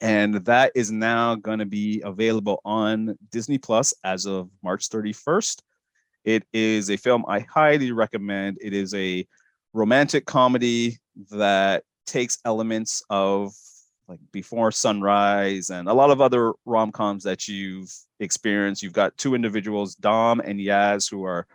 and 0.01 0.35
that 0.45 0.71
is 0.75 0.91
now 0.91 1.35
going 1.35 1.59
to 1.59 1.65
be 1.65 2.01
available 2.03 2.61
on 2.65 3.17
Disney 3.31 3.57
Plus 3.57 3.93
as 4.03 4.25
of 4.25 4.49
March 4.63 4.89
31st. 4.89 5.61
It 6.23 6.43
is 6.53 6.89
a 6.89 6.97
film 6.97 7.23
I 7.27 7.39
highly 7.39 7.91
recommend. 7.91 8.57
It 8.61 8.73
is 8.73 8.93
a 8.93 9.25
romantic 9.73 10.25
comedy 10.25 10.97
that 11.31 11.83
takes 12.05 12.39
elements 12.45 13.03
of 13.09 13.53
like 14.07 14.19
Before 14.31 14.71
Sunrise 14.71 15.69
and 15.69 15.87
a 15.87 15.93
lot 15.93 16.11
of 16.11 16.21
other 16.21 16.53
rom 16.65 16.91
coms 16.91 17.23
that 17.23 17.47
you've 17.47 17.91
experienced. 18.19 18.83
You've 18.83 18.93
got 18.93 19.17
two 19.17 19.35
individuals, 19.35 19.95
Dom 19.95 20.39
and 20.39 20.59
Yaz, 20.59 21.09
who 21.09 21.23
are 21.23 21.47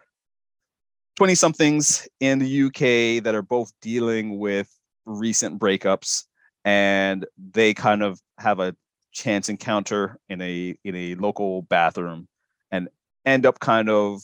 20 1.16 1.34
somethings 1.34 2.08
in 2.20 2.38
the 2.38 2.62
UK 2.64 3.22
that 3.22 3.34
are 3.34 3.42
both 3.42 3.72
dealing 3.80 4.38
with 4.38 4.68
recent 5.06 5.60
breakups 5.60 6.24
and 6.64 7.26
they 7.52 7.74
kind 7.74 8.02
of 8.02 8.20
have 8.38 8.60
a 8.60 8.74
chance 9.12 9.48
encounter 9.48 10.18
in 10.28 10.40
a 10.40 10.76
in 10.84 10.94
a 10.94 11.14
local 11.16 11.62
bathroom 11.62 12.28
and 12.70 12.88
end 13.24 13.44
up 13.44 13.58
kind 13.58 13.88
of 13.88 14.22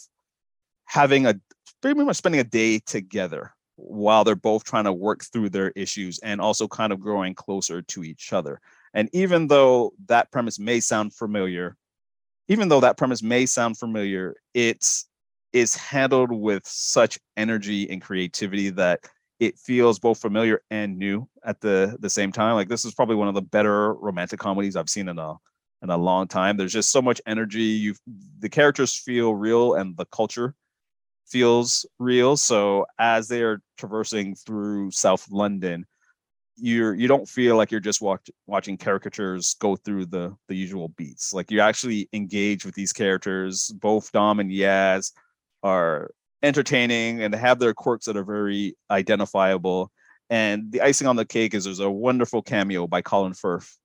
having 0.84 1.26
a 1.26 1.34
pretty 1.82 2.02
much 2.02 2.16
spending 2.16 2.40
a 2.40 2.44
day 2.44 2.78
together 2.78 3.52
while 3.76 4.24
they're 4.24 4.34
both 4.34 4.64
trying 4.64 4.84
to 4.84 4.92
work 4.92 5.24
through 5.24 5.50
their 5.50 5.70
issues 5.76 6.18
and 6.20 6.40
also 6.40 6.66
kind 6.66 6.92
of 6.92 7.00
growing 7.00 7.34
closer 7.34 7.82
to 7.82 8.04
each 8.04 8.32
other. 8.32 8.60
And 8.94 9.08
even 9.12 9.46
though 9.46 9.92
that 10.06 10.30
premise 10.32 10.58
may 10.58 10.80
sound 10.80 11.14
familiar, 11.14 11.76
even 12.48 12.68
though 12.68 12.80
that 12.80 12.96
premise 12.96 13.22
may 13.22 13.46
sound 13.46 13.78
familiar, 13.78 14.36
it's 14.54 15.06
is 15.52 15.74
handled 15.74 16.30
with 16.32 16.66
such 16.66 17.18
energy 17.36 17.88
and 17.88 18.02
creativity 18.02 18.68
that 18.70 19.00
it 19.40 19.58
feels 19.58 19.98
both 19.98 20.18
familiar 20.18 20.62
and 20.70 20.98
new 20.98 21.28
at 21.44 21.60
the 21.60 21.96
the 22.00 22.10
same 22.10 22.32
time. 22.32 22.54
Like 22.54 22.68
this 22.68 22.84
is 22.84 22.94
probably 22.94 23.16
one 23.16 23.28
of 23.28 23.34
the 23.34 23.42
better 23.42 23.94
romantic 23.94 24.40
comedies 24.40 24.76
I've 24.76 24.90
seen 24.90 25.08
in 25.08 25.18
a 25.18 25.34
in 25.82 25.90
a 25.90 25.96
long 25.96 26.26
time. 26.26 26.56
There's 26.56 26.72
just 26.72 26.90
so 26.90 27.02
much 27.02 27.20
energy. 27.26 27.62
You 27.62 27.94
the 28.38 28.48
characters 28.48 28.94
feel 28.94 29.34
real 29.34 29.74
and 29.74 29.96
the 29.96 30.06
culture 30.06 30.54
feels 31.28 31.86
real. 31.98 32.36
So 32.36 32.86
as 32.98 33.28
they 33.28 33.42
are 33.42 33.60
traversing 33.76 34.34
through 34.34 34.90
South 34.90 35.30
London, 35.30 35.86
you're 36.58 36.94
you 36.94 37.06
don't 37.06 37.28
feel 37.28 37.56
like 37.56 37.70
you're 37.70 37.80
just 37.80 38.00
watch, 38.00 38.30
watching 38.46 38.78
caricatures 38.78 39.54
go 39.60 39.76
through 39.76 40.06
the 40.06 40.34
the 40.48 40.56
usual 40.56 40.88
beats. 40.88 41.34
Like 41.34 41.50
you 41.50 41.60
actually 41.60 42.08
engage 42.12 42.64
with 42.64 42.74
these 42.74 42.92
characters. 42.92 43.68
Both 43.68 44.12
Dom 44.12 44.40
and 44.40 44.50
Yaz 44.50 45.12
are 45.62 46.10
entertaining 46.42 47.22
and 47.22 47.34
have 47.34 47.58
their 47.58 47.74
quirks 47.74 48.06
that 48.06 48.16
are 48.16 48.24
very 48.24 48.76
identifiable. 48.90 49.90
And 50.30 50.72
the 50.72 50.80
icing 50.80 51.06
on 51.06 51.16
the 51.16 51.24
cake 51.24 51.54
is 51.54 51.64
there's 51.64 51.80
a 51.80 51.90
wonderful 51.90 52.42
cameo 52.42 52.86
by 52.86 53.02
Colin 53.02 53.34
Firth 53.34 53.76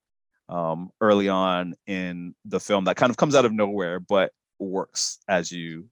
um, 0.49 0.89
early 0.99 1.29
on 1.29 1.75
in 1.87 2.35
the 2.45 2.59
film 2.59 2.85
that 2.85 2.97
kind 2.97 3.09
of 3.09 3.17
comes 3.17 3.35
out 3.35 3.45
of 3.45 3.51
nowhere, 3.51 3.99
but 3.99 4.31
works 4.59 5.19
as 5.27 5.51
you 5.51 5.89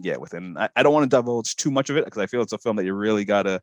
get 0.00 0.20
within. 0.20 0.56
I, 0.56 0.68
I 0.76 0.82
don't 0.82 0.92
want 0.92 1.10
to 1.10 1.16
divulge 1.16 1.56
too 1.56 1.70
much 1.70 1.90
of 1.90 1.96
it 1.96 2.04
because 2.04 2.20
I 2.20 2.26
feel 2.26 2.42
it's 2.42 2.52
a 2.52 2.58
film 2.58 2.76
that 2.76 2.84
you 2.84 2.94
really 2.94 3.24
gotta 3.24 3.60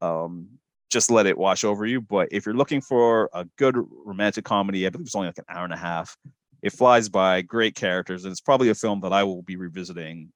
um, 0.00 0.48
just 0.90 1.10
let 1.10 1.26
it 1.26 1.36
wash 1.36 1.64
over 1.64 1.84
you. 1.86 2.00
But 2.00 2.28
if 2.30 2.46
you're 2.46 2.54
looking 2.54 2.80
for 2.80 3.28
a 3.32 3.44
good 3.56 3.76
romantic 4.04 4.44
comedy, 4.44 4.86
I 4.86 4.90
believe 4.90 5.06
it's 5.06 5.14
only 5.14 5.28
like 5.28 5.38
an 5.38 5.44
hour 5.48 5.64
and 5.64 5.72
a 5.72 5.78
half. 5.78 6.16
It 6.62 6.72
flies 6.72 7.08
by, 7.08 7.42
great 7.42 7.74
characters, 7.74 8.24
and 8.24 8.32
it's 8.32 8.40
probably 8.40 8.70
a 8.70 8.74
film 8.74 9.00
that 9.02 9.12
I 9.12 9.22
will 9.24 9.42
be 9.42 9.56
revisiting 9.56 10.32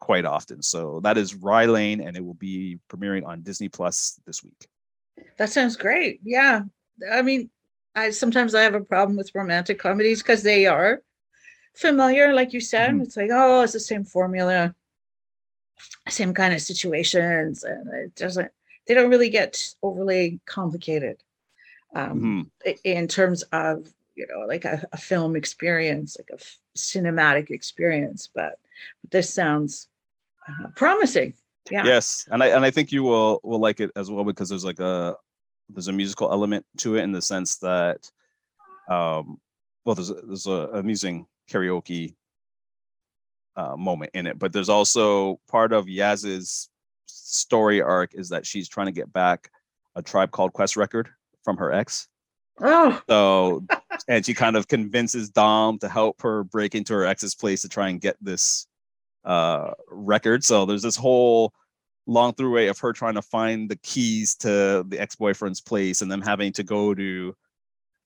quite 0.00 0.24
often. 0.24 0.60
So 0.62 1.00
that 1.04 1.16
is 1.16 1.34
Rye 1.34 1.66
Lane, 1.66 2.00
and 2.00 2.16
it 2.16 2.24
will 2.24 2.34
be 2.34 2.78
premiering 2.90 3.24
on 3.24 3.42
Disney 3.42 3.68
Plus 3.68 4.20
this 4.26 4.42
week. 4.42 4.66
That 5.38 5.50
sounds 5.50 5.76
great. 5.76 6.20
Yeah, 6.24 6.62
I 7.10 7.22
mean, 7.22 7.50
I 7.94 8.10
sometimes 8.10 8.54
I 8.54 8.62
have 8.62 8.74
a 8.74 8.80
problem 8.80 9.16
with 9.16 9.30
romantic 9.34 9.78
comedies 9.78 10.22
because 10.22 10.42
they 10.42 10.66
are 10.66 11.02
familiar, 11.74 12.32
like 12.32 12.52
you 12.52 12.60
said. 12.60 12.90
Mm-hmm. 12.90 13.02
It's 13.02 13.16
like, 13.16 13.30
oh, 13.32 13.62
it's 13.62 13.72
the 13.72 13.80
same 13.80 14.04
formula, 14.04 14.74
same 16.08 16.34
kind 16.34 16.54
of 16.54 16.60
situations, 16.60 17.64
and 17.64 17.92
it 17.94 18.14
doesn't. 18.14 18.50
They 18.86 18.94
don't 18.94 19.10
really 19.10 19.30
get 19.30 19.74
overly 19.82 20.40
complicated 20.46 21.22
um, 21.94 22.50
mm-hmm. 22.64 22.70
in 22.84 23.06
terms 23.08 23.42
of 23.52 23.92
you 24.14 24.26
know 24.28 24.46
like 24.46 24.64
a, 24.64 24.86
a 24.92 24.96
film 24.96 25.36
experience, 25.36 26.16
like 26.18 26.30
a 26.30 26.40
f- 26.40 26.58
cinematic 26.76 27.50
experience. 27.50 28.28
But 28.34 28.58
this 29.10 29.32
sounds 29.32 29.88
uh, 30.48 30.68
promising. 30.74 31.34
Yeah. 31.70 31.84
Yes, 31.84 32.26
and 32.30 32.42
I 32.42 32.48
and 32.48 32.64
I 32.64 32.70
think 32.70 32.90
you 32.90 33.02
will 33.04 33.40
will 33.44 33.60
like 33.60 33.80
it 33.80 33.90
as 33.94 34.10
well 34.10 34.24
because 34.24 34.48
there's 34.48 34.64
like 34.64 34.80
a 34.80 35.16
there's 35.68 35.88
a 35.88 35.92
musical 35.92 36.30
element 36.30 36.66
to 36.78 36.96
it 36.96 37.02
in 37.02 37.12
the 37.12 37.22
sense 37.22 37.56
that 37.58 38.10
um 38.88 39.40
well 39.84 39.94
there's 39.94 40.10
a, 40.10 40.14
there's 40.14 40.46
a 40.46 40.68
amusing 40.74 41.26
karaoke 41.52 42.14
uh, 43.56 43.76
moment 43.76 44.10
in 44.14 44.26
it 44.26 44.38
but 44.38 44.52
there's 44.52 44.70
also 44.70 45.38
part 45.48 45.72
of 45.72 45.86
Yaz's 45.86 46.70
story 47.06 47.80
arc 47.80 48.14
is 48.14 48.28
that 48.30 48.46
she's 48.46 48.68
trying 48.68 48.86
to 48.86 48.92
get 48.92 49.12
back 49.12 49.50
a 49.94 50.02
tribe 50.02 50.30
called 50.30 50.52
Quest 50.52 50.76
record 50.76 51.08
from 51.44 51.56
her 51.56 51.72
ex. 51.72 52.08
Oh. 52.60 53.00
So 53.08 53.64
and 54.08 54.24
she 54.24 54.34
kind 54.34 54.56
of 54.56 54.68
convinces 54.68 55.30
Dom 55.30 55.78
to 55.78 55.88
help 55.88 56.22
her 56.22 56.44
break 56.44 56.74
into 56.74 56.94
her 56.94 57.06
ex's 57.06 57.34
place 57.34 57.62
to 57.62 57.68
try 57.68 57.88
and 57.88 58.00
get 58.00 58.16
this 58.20 58.66
uh, 59.24 59.72
record. 59.88 60.44
So 60.44 60.66
there's 60.66 60.82
this 60.82 60.96
whole 60.96 61.52
long 62.06 62.32
throughway 62.32 62.68
of 62.68 62.78
her 62.80 62.92
trying 62.92 63.14
to 63.14 63.22
find 63.22 63.68
the 63.68 63.76
keys 63.76 64.34
to 64.36 64.84
the 64.88 65.00
ex-boyfriend's 65.00 65.60
place 65.60 66.02
and 66.02 66.10
them 66.10 66.22
having 66.22 66.52
to 66.52 66.62
go 66.62 66.94
to 66.94 67.34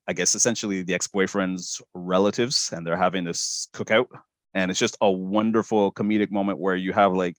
I 0.07 0.13
guess 0.13 0.35
essentially 0.35 0.83
the 0.83 0.93
ex-boyfriend's 0.93 1.81
relatives 1.93 2.71
and 2.73 2.85
they're 2.85 2.97
having 2.97 3.23
this 3.23 3.67
cookout 3.73 4.07
and 4.53 4.71
it's 4.71 4.79
just 4.79 4.97
a 5.01 5.11
wonderful 5.11 5.91
comedic 5.91 6.31
moment 6.31 6.59
where 6.59 6.75
you 6.75 6.93
have 6.93 7.13
like 7.13 7.35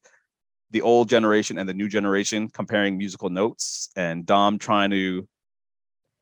the 0.70 0.82
old 0.82 1.08
generation 1.08 1.58
and 1.58 1.68
the 1.68 1.74
new 1.74 1.88
generation 1.88 2.48
comparing 2.48 2.98
musical 2.98 3.30
notes 3.30 3.88
and 3.96 4.26
Dom 4.26 4.58
trying 4.58 4.90
to 4.90 5.26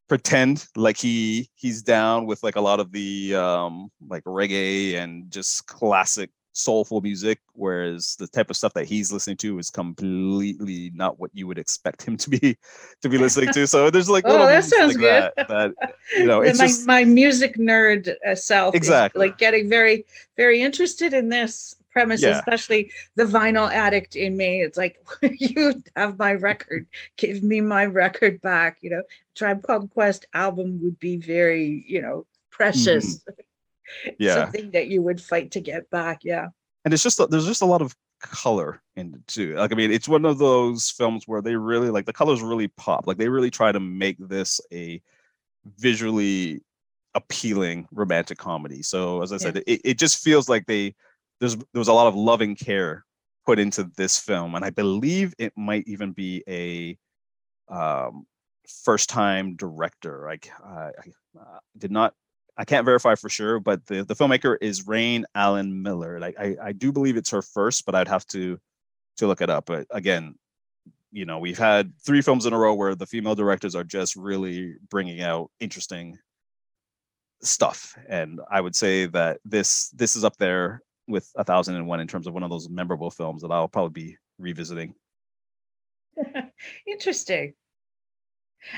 pretend 0.09 0.65
like 0.77 0.97
he 0.97 1.51
he's 1.57 1.83
down 1.83 2.27
with 2.27 2.43
like 2.43 2.57
a 2.57 2.61
lot 2.61 2.79
of 2.79 2.93
the 2.93 3.35
um 3.35 3.91
like 4.09 4.23
reggae 4.25 4.95
and 4.95 5.31
just 5.31 5.67
classic 5.67 6.31
soulful 6.57 7.03
music, 7.03 7.39
whereas 7.53 8.17
the 8.19 8.27
type 8.27 8.49
of 8.49 8.57
stuff 8.57 8.73
that 8.73 8.87
he's 8.87 9.13
listening 9.13 9.37
to 9.37 9.59
is 9.59 9.71
completely 9.71 10.91
not 10.95 11.21
what 11.21 11.31
you 11.35 11.47
would 11.47 11.59
expect 11.59 12.03
him 12.03 12.17
to 12.17 12.31
be 12.31 12.57
to 13.03 13.09
be 13.09 13.19
listening 13.19 13.53
to. 13.53 13.67
So 13.67 13.91
there's 13.91 14.09
like 14.09 14.25
oh, 14.27 14.47
that 14.47 14.65
sounds 14.65 14.95
like 14.95 15.01
good. 15.01 15.33
That, 15.37 15.49
that, 15.49 15.95
you 16.17 16.25
know, 16.25 16.41
it's 16.41 16.59
my, 16.59 16.67
just, 16.67 16.87
my 16.87 17.05
music 17.05 17.57
nerd 17.57 18.15
uh, 18.27 18.35
self 18.35 18.75
exactly 18.75 19.29
like 19.29 19.39
getting 19.39 19.69
very 19.69 20.05
very 20.37 20.63
interested 20.63 21.13
in 21.13 21.29
this 21.29 21.77
premise, 21.93 22.23
yeah. 22.23 22.39
especially 22.39 22.91
the 23.15 23.25
vinyl 23.25 23.71
addict 23.71 24.17
in 24.17 24.37
me. 24.37 24.63
It's 24.63 24.79
like 24.79 24.99
you 25.23 25.83
have 25.95 26.19
my 26.19 26.33
record, 26.33 26.87
give 27.17 27.43
me 27.43 27.61
my 27.61 27.85
record 27.85 28.41
back. 28.41 28.79
You 28.81 28.91
know, 28.91 29.03
Tribe 29.35 29.63
Called 29.63 29.91
Quest 29.91 30.27
album 30.33 30.81
would 30.83 30.99
be 30.99 31.19
very 31.19 31.85
you 31.87 32.01
know 32.01 32.27
precious. 32.51 33.19
Mm-hmm 33.19 33.41
yeah. 34.19 34.35
something 34.35 34.71
that 34.73 34.89
you 34.89 35.03
would 35.03 35.21
fight 35.21 35.51
to 35.53 35.61
get 35.61 35.89
back 35.91 36.21
yeah. 36.23 36.49
And 36.85 36.95
it's 36.95 37.03
just 37.03 37.21
there's 37.31 37.47
just 37.47 37.63
a 37.63 37.67
lot 37.67 37.83
of 37.83 37.97
color 38.21 38.81
in 38.95 39.15
it 39.15 39.27
too. 39.27 39.55
Like 39.55 39.73
i 39.73 39.75
mean 39.75 39.91
it's 39.91 40.09
one 40.09 40.25
of 40.25 40.39
those 40.39 40.91
films 40.91 41.25
where 41.27 41.43
they 41.43 41.57
really 41.57 41.91
like 41.91 42.07
the 42.07 42.13
colors 42.13 42.43
really 42.43 42.69
pop. 42.69 43.07
Like 43.07 43.17
they 43.17 43.29
really 43.29 43.51
try 43.51 43.73
to 43.73 43.81
make 43.81 44.17
this 44.19 44.61
a 44.73 45.03
visually 45.79 46.63
appealing 47.15 47.89
romantic 47.93 48.39
comedy. 48.39 48.83
So 48.83 49.23
as 49.23 49.33
i 49.33 49.37
said 49.37 49.57
it, 49.57 49.81
it 49.85 49.99
just 49.99 50.23
feels 50.23 50.49
like 50.49 50.67
they 50.67 50.95
there's 51.41 51.57
there 51.57 51.67
was 51.75 51.89
a 51.89 51.93
lot 51.93 52.07
of 52.07 52.15
loving 52.15 52.55
care 52.55 53.05
put 53.45 53.59
into 53.59 53.91
this 53.97 54.19
film. 54.19 54.55
And 54.55 54.65
i 54.65 54.71
believe 54.71 55.35
it 55.39 55.53
might 55.57 55.87
even 55.87 56.13
be 56.13 56.43
a 56.49 56.97
um 57.69 58.27
first 58.85 59.09
time 59.09 59.57
director. 59.57 60.25
Like 60.27 60.51
uh, 60.65 60.91
i 60.99 61.41
uh, 61.41 61.59
did 61.79 61.91
not 61.91 62.15
I 62.59 62.65
can't 62.65 62.85
verify 62.85 63.15
for 63.15 63.29
sure, 63.29 63.61
but 63.61 63.85
the, 63.87 64.05
the 64.05 64.15
filmmaker 64.15 64.57
is 64.61 64.87
Raine 64.87 65.27
Allen 65.35 65.83
Miller. 65.83 66.19
Like 66.19 66.37
I, 66.39 66.57
I 66.63 66.73
do 66.73 66.91
believe 66.93 67.17
it's 67.17 67.31
her 67.31 67.43
first, 67.43 67.85
but 67.85 67.95
I'd 67.95 68.09
have 68.09 68.27
to 68.29 68.59
to 69.19 69.27
look 69.27 69.41
it 69.41 69.51
up. 69.51 69.67
But 69.67 69.87
again, 69.91 70.35
you 71.13 71.25
know, 71.25 71.39
we've 71.39 71.59
had 71.59 71.93
three 72.05 72.23
films 72.23 72.47
in 72.47 72.53
a 72.53 72.59
row 72.59 72.75
where 72.75 72.95
the 72.95 73.07
female 73.07 73.35
directors 73.35 73.75
are 73.75 73.85
just 73.85 74.17
really 74.17 74.77
bringing 74.91 75.23
out 75.23 75.51
interesting 75.61 76.19
stuff, 77.43 77.97
and 78.09 78.41
I 78.51 78.61
would 78.61 78.75
say 78.75 79.07
that 79.07 79.41
this 79.45 79.91
this 79.91 80.17
is 80.17 80.25
up 80.25 80.37
there 80.39 80.83
with 81.09 81.31
a 81.37 81.45
thousand 81.45 81.77
and 81.77 81.87
one 81.87 82.01
in 82.01 82.09
terms 82.09 82.27
of 82.27 82.35
one 82.35 82.43
of 82.43 82.51
those 82.51 82.69
memorable 82.69 83.11
films 83.11 83.43
that 83.43 83.53
I'll 83.53 83.69
probably 83.69 84.09
be 84.09 84.17
revisiting. 84.39 84.95
Interesting. 86.87 87.55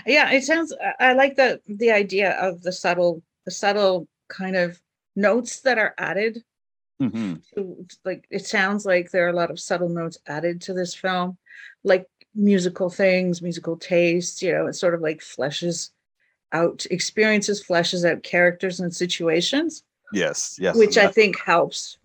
Yeah, 0.06 0.30
it 0.30 0.44
sounds. 0.44 0.74
I 1.00 1.14
like 1.14 1.36
the 1.36 1.60
the 1.66 1.90
idea 1.90 2.32
of 2.32 2.62
the 2.62 2.72
subtle, 2.72 3.22
the 3.48 3.52
subtle 3.52 4.06
kind 4.28 4.56
of 4.56 4.78
notes 5.16 5.60
that 5.60 5.78
are 5.78 5.94
added. 5.96 6.44
Mm-hmm. 7.00 7.36
To, 7.54 7.86
like 8.04 8.26
it 8.28 8.44
sounds 8.44 8.84
like 8.84 9.10
there 9.10 9.24
are 9.24 9.30
a 9.30 9.36
lot 9.36 9.50
of 9.50 9.58
subtle 9.58 9.88
notes 9.88 10.18
added 10.26 10.60
to 10.62 10.74
this 10.74 10.94
film, 10.94 11.38
like 11.82 12.06
musical 12.34 12.90
things, 12.90 13.40
musical 13.40 13.78
taste. 13.78 14.42
You 14.42 14.52
know, 14.52 14.66
it 14.66 14.74
sort 14.74 14.92
of 14.92 15.00
like 15.00 15.20
fleshes 15.20 15.92
out 16.52 16.84
experiences, 16.90 17.64
fleshes 17.64 18.04
out 18.04 18.22
characters 18.22 18.80
and 18.80 18.94
situations. 18.94 19.82
Yes, 20.12 20.58
yes. 20.60 20.76
Which 20.76 20.98
I 20.98 21.06
think 21.06 21.40
helps. 21.40 21.96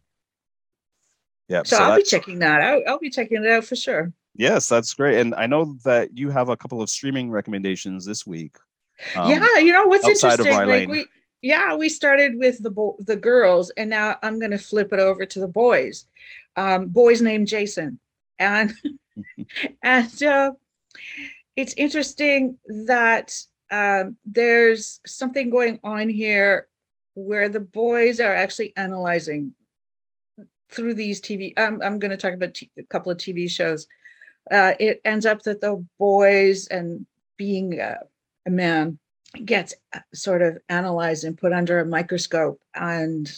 Yeah. 1.50 1.64
So, 1.66 1.76
so 1.76 1.84
I'll 1.84 1.98
be 1.98 2.04
checking 2.04 2.40
that 2.40 2.62
out. 2.62 2.84
I'll 2.88 3.00
be 3.00 3.10
checking 3.10 3.44
it 3.44 3.52
out 3.52 3.66
for 3.66 3.76
sure. 3.76 4.14
Yes, 4.34 4.70
that's 4.70 4.94
great. 4.94 5.20
And 5.20 5.36
I 5.36 5.46
know 5.46 5.76
that 5.84 6.18
you 6.18 6.30
have 6.30 6.48
a 6.48 6.56
couple 6.56 6.82
of 6.82 6.90
streaming 6.90 7.30
recommendations 7.32 8.06
this 8.06 8.26
week. 8.26 8.56
Um, 9.18 9.30
yeah, 9.30 9.58
you 9.58 9.74
know 9.74 9.88
what's 9.88 10.08
interesting? 10.08 10.54
Like 10.54 10.88
we, 10.88 11.06
yeah, 11.44 11.76
we 11.76 11.90
started 11.90 12.38
with 12.38 12.64
the 12.64 12.72
bo- 12.72 12.98
the 13.00 13.16
girls, 13.16 13.70
and 13.78 13.90
now 13.90 14.18
I'm 14.24 14.40
going 14.40 14.52
to 14.52 14.58
flip 14.58 14.92
it 14.94 15.00
over 15.00 15.26
to 15.26 15.40
the 15.40 15.48
boys. 15.48 16.06
Um, 16.56 16.88
boys 16.88 17.22
named 17.22 17.48
Jason, 17.48 18.00
and 18.40 18.74
and 19.84 20.24
uh, 20.24 20.54
it's 21.56 21.76
interesting 21.76 22.58
that 22.88 23.38
um, 23.70 24.18
there's 24.26 25.00
something 25.06 25.52
going 25.52 25.80
on 25.84 26.10
here 26.10 26.68
where 27.14 27.50
the 27.50 27.60
boys 27.60 28.20
are 28.20 28.34
actually 28.34 28.74
analyzing 28.76 29.54
through 30.72 30.96
these 30.96 31.22
TV. 31.22 31.54
I'm 31.58 31.82
I'm 31.84 32.00
going 32.00 32.12
to 32.12 32.18
talk 32.18 32.34
about 32.34 32.56
t- 32.56 32.72
a 32.80 32.84
couple 32.84 33.12
of 33.12 33.20
TV 33.20 33.48
shows 33.52 33.88
uh, 34.52 34.74
it 34.80 35.02
ends 35.06 35.26
up 35.26 35.42
that 35.44 35.62
the 35.62 35.86
boys 36.00 36.68
and 36.68 37.06
being 37.38 37.80
a, 37.80 38.00
a 38.46 38.50
man 38.50 39.00
gets 39.46 39.74
uh, 39.94 40.00
sort 40.14 40.42
of 40.42 40.58
analyzed 40.70 41.24
and 41.24 41.38
put 41.38 41.54
under 41.54 41.80
a 41.80 41.86
microscope. 41.86 42.62
And 42.76 43.32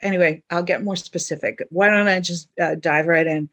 anyway, 0.00 0.42
I'll 0.50 0.62
get 0.62 0.84
more 0.84 0.96
specific. 0.96 1.62
Why 1.70 1.88
don't 1.88 2.08
I 2.08 2.20
just 2.20 2.48
uh, 2.60 2.74
dive 2.76 3.06
right 3.06 3.26
in? 3.26 3.48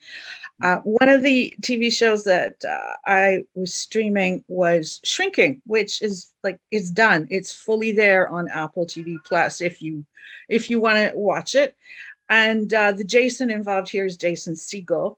Uh, 0.62 0.78
one 0.78 1.10
of 1.10 1.22
the 1.22 1.54
TV 1.62 1.92
shows 1.92 2.24
that 2.24 2.56
uh, 2.64 2.94
I 3.06 3.44
was 3.56 3.74
streaming 3.74 4.44
was 4.48 5.02
Shrinking, 5.04 5.62
which 5.66 6.02
is 6.02 6.32
like 6.44 6.60
it's 6.72 6.92
done. 6.92 7.28
It's 7.30 7.54
fully 7.54 7.92
there 7.92 8.30
on 8.30 8.48
Apple 8.48 8.86
TV 8.86 9.18
Plus 9.24 9.60
if 9.60 9.82
you 9.82 10.06
if 10.48 10.70
you 10.70 10.80
want 10.80 10.98
to 10.98 11.18
watch 11.18 11.56
it. 11.56 11.76
And 12.30 12.74
uh, 12.74 12.94
the 12.94 13.04
Jason 13.04 13.52
involved 13.52 13.90
here 13.90 14.06
is 14.06 14.18
Jason 14.18 14.56
Segel, 14.56 15.18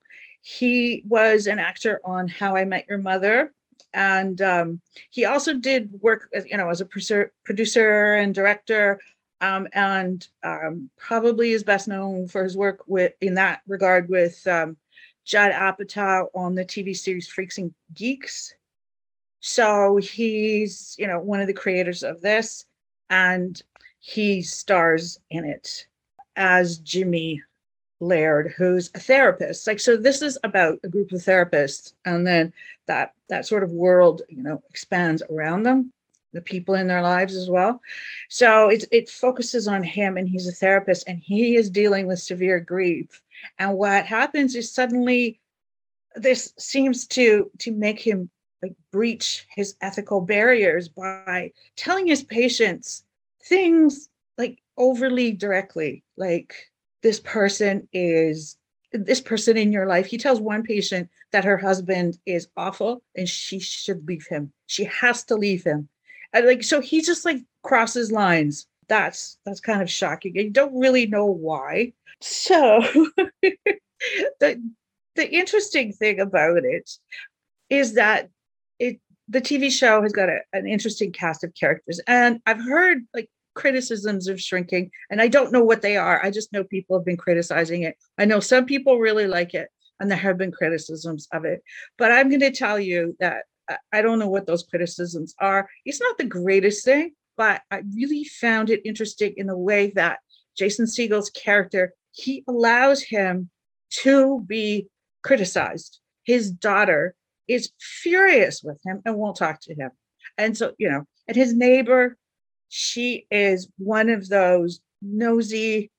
he 0.49 1.03
was 1.05 1.47
an 1.47 1.59
actor 1.59 1.99
on 2.05 2.29
How 2.29 2.55
I 2.55 2.63
Met 2.63 2.85
Your 2.87 2.99
Mother, 2.99 3.53
and 3.97 4.43
um, 4.43 4.79
he 5.09 5.25
also 5.25 5.55
did 5.55 5.89
work, 6.01 6.29
as, 6.31 6.45
you 6.45 6.55
know, 6.55 6.69
as 6.69 6.81
a 6.81 6.85
producer, 6.85 8.13
and 8.13 8.35
director, 8.35 8.99
um, 9.41 9.67
and 9.73 10.27
um, 10.43 10.91
probably 10.97 11.51
is 11.51 11.63
best 11.63 11.87
known 11.87 12.27
for 12.27 12.43
his 12.43 12.55
work 12.55 12.83
with 12.85 13.13
in 13.21 13.33
that 13.33 13.61
regard 13.67 14.07
with 14.07 14.45
um, 14.45 14.77
Judd 15.25 15.51
Apatow 15.51 16.27
on 16.35 16.53
the 16.53 16.63
TV 16.63 16.95
series 16.95 17.27
Freaks 17.27 17.57
and 17.57 17.73
Geeks. 17.95 18.53
So 19.39 19.97
he's, 19.97 20.95
you 20.99 21.07
know, 21.07 21.19
one 21.19 21.41
of 21.41 21.47
the 21.47 21.53
creators 21.53 22.03
of 22.03 22.21
this, 22.21 22.65
and 23.09 23.59
he 23.97 24.43
stars 24.43 25.17
in 25.31 25.43
it 25.43 25.87
as 26.35 26.77
Jimmy 26.77 27.41
Laird, 27.99 28.53
who's 28.57 28.91
a 28.93 28.99
therapist. 28.99 29.65
Like, 29.65 29.79
so 29.79 29.97
this 29.97 30.21
is 30.21 30.37
about 30.43 30.79
a 30.83 30.87
group 30.87 31.11
of 31.11 31.21
therapists, 31.21 31.93
and 32.05 32.25
then 32.25 32.53
that 32.85 33.13
that 33.29 33.45
sort 33.45 33.63
of 33.63 33.71
world, 33.71 34.21
you 34.29 34.43
know, 34.43 34.61
expands 34.69 35.23
around 35.31 35.63
them, 35.63 35.91
the 36.33 36.41
people 36.41 36.75
in 36.75 36.87
their 36.87 37.01
lives 37.01 37.35
as 37.35 37.49
well. 37.49 37.81
So 38.29 38.69
it 38.69 38.85
it 38.91 39.09
focuses 39.09 39.67
on 39.67 39.83
him, 39.83 40.17
and 40.17 40.29
he's 40.29 40.47
a 40.47 40.51
therapist, 40.51 41.07
and 41.07 41.19
he 41.19 41.55
is 41.55 41.69
dealing 41.69 42.07
with 42.07 42.19
severe 42.19 42.59
grief. 42.59 43.21
And 43.57 43.77
what 43.77 44.05
happens 44.05 44.55
is 44.55 44.71
suddenly 44.71 45.39
this 46.15 46.53
seems 46.57 47.07
to 47.07 47.49
to 47.59 47.71
make 47.71 47.99
him 47.99 48.29
like 48.61 48.75
breach 48.91 49.45
his 49.55 49.75
ethical 49.81 50.21
barriers 50.21 50.87
by 50.87 51.51
telling 51.75 52.07
his 52.07 52.23
patients 52.23 53.03
things 53.43 54.09
like 54.37 54.59
overly 54.77 55.31
directly, 55.31 56.03
like 56.15 56.66
this 57.01 57.19
person 57.19 57.87
is 57.93 58.57
this 58.91 59.21
person 59.21 59.57
in 59.57 59.71
your 59.71 59.85
life. 59.85 60.05
He 60.05 60.17
tells 60.17 60.39
one 60.39 60.63
patient 60.63 61.09
that 61.31 61.45
her 61.45 61.57
husband 61.57 62.17
is 62.25 62.47
awful 62.55 63.01
and 63.15 63.27
she 63.27 63.59
should 63.59 64.07
leave 64.07 64.25
him. 64.27 64.51
She 64.65 64.85
has 64.85 65.23
to 65.25 65.35
leave 65.35 65.63
him. 65.63 65.89
And 66.33 66.45
like 66.45 66.63
so 66.63 66.81
he 66.81 67.01
just 67.01 67.25
like 67.25 67.39
crosses 67.63 68.11
lines. 68.11 68.67
That's 68.87 69.37
that's 69.45 69.59
kind 69.59 69.81
of 69.81 69.89
shocking. 69.89 70.35
You 70.35 70.49
don't 70.49 70.77
really 70.79 71.07
know 71.07 71.25
why. 71.25 71.93
So 72.21 72.79
the 73.41 74.61
the 75.15 75.29
interesting 75.29 75.91
thing 75.91 76.19
about 76.19 76.63
it 76.63 76.89
is 77.69 77.93
that 77.95 78.29
it 78.79 78.99
the 79.27 79.41
TV 79.41 79.69
show 79.71 80.01
has 80.01 80.13
got 80.13 80.29
a, 80.29 80.39
an 80.53 80.67
interesting 80.67 81.11
cast 81.11 81.43
of 81.43 81.53
characters. 81.53 81.99
And 82.07 82.41
I've 82.45 82.63
heard 82.63 83.05
like 83.13 83.29
criticisms 83.57 84.27
of 84.27 84.39
shrinking, 84.39 84.91
and 85.09 85.21
I 85.21 85.27
don't 85.27 85.51
know 85.51 85.63
what 85.63 85.81
they 85.81 85.97
are. 85.97 86.23
I 86.23 86.31
just 86.31 86.53
know 86.53 86.63
people 86.63 86.97
have 86.97 87.05
been 87.05 87.17
criticizing 87.17 87.83
it. 87.83 87.97
I 88.17 88.25
know 88.25 88.39
some 88.39 88.65
people 88.65 88.99
really 88.99 89.27
like 89.27 89.53
it, 89.53 89.69
and 89.99 90.09
there 90.09 90.17
have 90.17 90.37
been 90.37 90.51
criticisms 90.51 91.27
of 91.33 91.43
it. 91.43 91.61
But 91.97 92.11
I'm 92.11 92.29
going 92.29 92.41
to 92.41 92.51
tell 92.51 92.79
you 92.79 93.17
that 93.19 93.43
uh, 93.69 93.77
I 93.91 94.01
don't 94.01 94.19
know 94.19 94.29
what 94.29 94.45
those 94.45 94.63
criticisms 94.63 95.35
are. 95.39 95.67
It's 95.85 95.99
not 95.99 96.17
the 96.17 96.25
greatest 96.25 96.85
thing, 96.85 97.11
but 97.35 97.61
I 97.71 97.81
really 97.95 98.23
found 98.23 98.69
it 98.69 98.85
interesting 98.85 99.33
in 99.37 99.47
the 99.47 99.57
way 99.57 99.91
that 99.95 100.19
Jason 100.57 100.85
Segel's 100.85 101.29
character 101.31 101.93
he 102.17 102.43
allows 102.47 103.01
him 103.03 103.49
to 104.01 104.43
be 104.47 104.87
criticized. 105.23 105.99
His 106.23 106.51
daughter 106.51 107.15
is 107.47 107.71
furious 107.79 108.61
with 108.63 108.79
him 108.85 109.01
and 109.05 109.15
won't 109.15 109.37
talk 109.37 109.61
to 109.61 109.75
him. 109.75 109.91
And 110.37 110.57
so, 110.57 110.73
you 110.77 110.89
know, 110.89 111.03
and 111.27 111.37
his 111.37 111.53
neighbor 111.53 112.17
she 112.69 113.25
is 113.31 113.69
one 113.77 114.09
of 114.09 114.27
those 114.29 114.81
nosy 115.01 115.91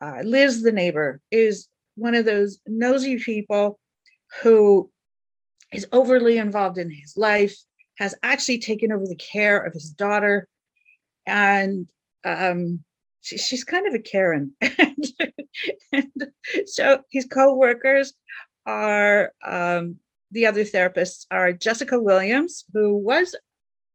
uh, 0.00 0.20
liz 0.24 0.62
the 0.62 0.72
neighbor 0.72 1.20
is 1.30 1.68
one 1.94 2.14
of 2.14 2.24
those 2.24 2.58
nosy 2.66 3.18
people 3.18 3.78
who 4.42 4.90
is 5.72 5.86
overly 5.92 6.38
involved 6.38 6.78
in 6.78 6.90
his 6.90 7.16
life 7.16 7.56
has 7.98 8.14
actually 8.22 8.58
taken 8.58 8.90
over 8.90 9.06
the 9.06 9.16
care 9.16 9.58
of 9.58 9.72
his 9.72 9.90
daughter 9.90 10.48
and 11.26 11.88
um, 12.24 12.80
she, 13.20 13.38
she's 13.38 13.64
kind 13.64 13.86
of 13.86 13.94
a 13.94 13.98
karen. 13.98 14.52
And, 15.92 16.32
so 16.64 17.02
his 17.10 17.26
co-workers 17.26 18.14
are 18.64 19.32
um, 19.46 19.96
the 20.30 20.46
other 20.46 20.64
therapists 20.64 21.26
are 21.30 21.52
jessica 21.52 22.00
williams 22.00 22.64
who 22.72 22.96
was 22.96 23.36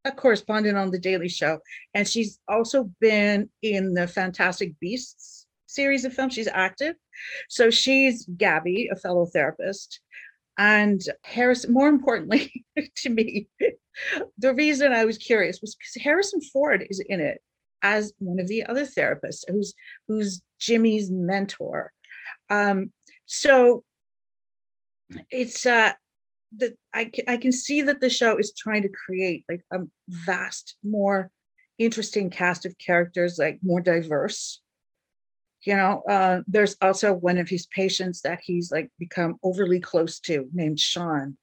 a 0.07 0.11
correspondent 0.11 0.77
on 0.77 0.91
The 0.91 0.99
Daily 0.99 1.29
Show, 1.29 1.59
and 1.93 2.07
she's 2.07 2.39
also 2.47 2.89
been 2.99 3.49
in 3.61 3.93
the 3.93 4.07
Fantastic 4.07 4.79
Beasts 4.79 5.45
series 5.67 6.05
of 6.05 6.13
films. 6.13 6.33
She's 6.33 6.47
active. 6.47 6.95
So 7.49 7.69
she's 7.69 8.25
Gabby, 8.37 8.89
a 8.91 8.95
fellow 8.95 9.25
therapist. 9.25 9.99
And 10.57 11.01
Harris, 11.23 11.67
more 11.67 11.87
importantly 11.87 12.65
to 12.97 13.09
me, 13.09 13.47
the 14.37 14.53
reason 14.53 14.91
I 14.91 15.05
was 15.05 15.17
curious 15.17 15.61
was 15.61 15.75
because 15.75 16.03
Harrison 16.03 16.41
Ford 16.41 16.85
is 16.89 16.99
in 17.07 17.19
it 17.19 17.41
as 17.83 18.13
one 18.17 18.39
of 18.39 18.47
the 18.47 18.65
other 18.65 18.85
therapists 18.85 19.43
who's 19.47 19.73
who's 20.07 20.41
Jimmy's 20.59 21.11
mentor. 21.11 21.91
Um, 22.49 22.91
so 23.25 23.83
it's 25.29 25.65
uh 25.65 25.93
that 26.59 26.75
I 26.93 27.05
can, 27.05 27.25
I 27.27 27.37
can 27.37 27.51
see 27.51 27.81
that 27.83 28.01
the 28.01 28.09
show 28.09 28.37
is 28.37 28.53
trying 28.57 28.83
to 28.83 28.89
create 28.89 29.45
like 29.49 29.61
a 29.71 29.79
vast, 30.09 30.75
more 30.83 31.31
interesting 31.77 32.29
cast 32.29 32.65
of 32.65 32.77
characters, 32.77 33.37
like 33.37 33.59
more 33.61 33.81
diverse. 33.81 34.61
You 35.61 35.75
know, 35.75 36.03
uh, 36.09 36.41
there's 36.47 36.77
also 36.81 37.13
one 37.13 37.37
of 37.37 37.49
his 37.49 37.67
patients 37.67 38.21
that 38.21 38.39
he's 38.43 38.71
like 38.71 38.89
become 38.99 39.37
overly 39.43 39.79
close 39.79 40.19
to, 40.21 40.47
named 40.53 40.79
Sean, 40.79 41.37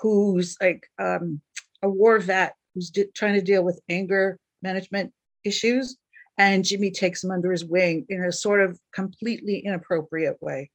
who's 0.00 0.56
like 0.60 0.86
um, 0.98 1.40
a 1.82 1.88
war 1.88 2.18
vet 2.18 2.54
who's 2.74 2.92
trying 3.14 3.34
to 3.34 3.42
deal 3.42 3.64
with 3.64 3.80
anger 3.88 4.38
management 4.62 5.12
issues, 5.44 5.96
and 6.38 6.64
Jimmy 6.64 6.90
takes 6.90 7.22
him 7.22 7.30
under 7.30 7.50
his 7.50 7.64
wing 7.64 8.06
in 8.08 8.24
a 8.24 8.32
sort 8.32 8.60
of 8.60 8.78
completely 8.94 9.58
inappropriate 9.58 10.40
way. 10.40 10.70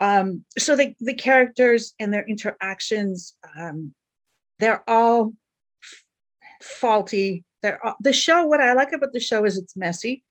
Um, 0.00 0.44
so 0.58 0.76
the, 0.76 0.94
the 1.00 1.14
characters 1.14 1.94
and 2.00 2.12
their 2.12 2.26
interactions, 2.26 3.34
um, 3.58 3.94
they're 4.58 4.82
all 4.88 5.34
faulty. 6.62 7.44
They're 7.62 7.84
all, 7.84 7.96
the 8.00 8.12
show. 8.12 8.46
What 8.46 8.60
I 8.60 8.72
like 8.72 8.92
about 8.92 9.12
the 9.12 9.20
show 9.20 9.44
is 9.44 9.58
it's 9.58 9.76
messy. 9.76 10.24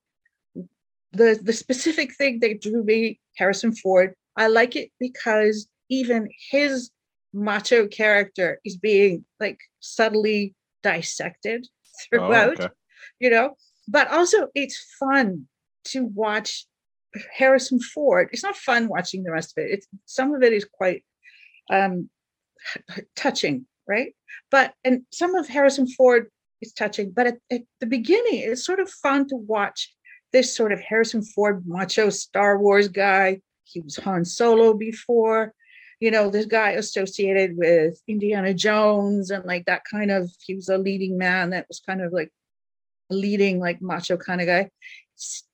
The 1.12 1.40
the 1.42 1.54
specific 1.54 2.16
thing 2.16 2.40
that 2.42 2.62
drew 2.62 2.84
me 2.84 3.20
Harrison 3.38 3.74
Ford. 3.74 4.14
I 4.36 4.48
like 4.48 4.76
it 4.76 4.92
because 5.00 5.68
even 5.90 6.30
his 6.52 6.92
macho 7.34 7.88
character 7.88 8.60
is 8.64 8.78
being 8.78 9.26
like 9.40 9.60
subtly 9.80 10.56
dissected 10.84 11.68
oh, 11.68 11.90
throughout. 12.10 12.60
Oh, 12.60 12.64
okay. 12.66 12.74
You 13.20 13.30
know, 13.32 13.56
but 13.88 14.10
also 14.12 14.48
it's 14.56 14.96
fun 15.00 15.48
to 15.86 16.06
watch 16.06 16.66
Harrison 17.36 17.80
Ford. 17.80 18.30
It's 18.32 18.44
not 18.44 18.56
fun 18.56 18.88
watching 18.88 19.24
the 19.24 19.32
rest 19.32 19.58
of 19.58 19.64
it. 19.64 19.72
It's 19.72 19.88
some 20.06 20.34
of 20.34 20.44
it 20.44 20.54
is 20.54 20.66
quite 20.66 21.04
um 21.72 22.10
touching, 23.16 23.66
right? 23.88 24.16
But 24.52 24.74
and 24.84 25.04
some 25.12 25.36
of 25.36 25.48
Harrison 25.48 25.88
Ford 25.88 26.30
is 26.62 26.74
touching, 26.74 27.12
but 27.12 27.28
at, 27.28 27.38
at 27.52 27.62
the 27.80 27.86
beginning, 27.86 28.40
it's 28.40 28.66
sort 28.66 28.80
of 28.80 28.90
fun 28.90 29.28
to 29.30 29.36
watch 29.36 29.94
this 30.32 30.56
sort 30.56 30.72
of 30.72 30.80
Harrison 30.80 31.24
Ford 31.24 31.64
macho 31.66 32.10
Star 32.10 32.60
Wars 32.60 32.88
guy. 32.88 33.42
He 33.64 33.82
was 33.82 33.98
Han 33.98 34.26
Solo 34.26 34.74
before, 34.74 35.54
you 36.00 36.12
know, 36.12 36.30
this 36.30 36.46
guy 36.46 36.72
associated 36.72 37.58
with 37.58 38.02
Indiana 38.08 38.54
Jones 38.54 39.32
and 39.32 39.46
like 39.46 39.66
that 39.66 39.84
kind 39.90 40.12
of, 40.12 40.30
he 40.46 40.56
was 40.56 40.70
a 40.70 40.78
leading 40.78 41.18
man 41.18 41.52
that 41.52 41.68
was 41.68 41.82
kind 41.86 42.02
of 42.02 42.12
like 42.12 42.32
leading 43.10 43.60
like 43.60 43.82
macho 43.82 44.18
kind 44.18 44.42
of 44.42 44.48
guy 44.48 44.70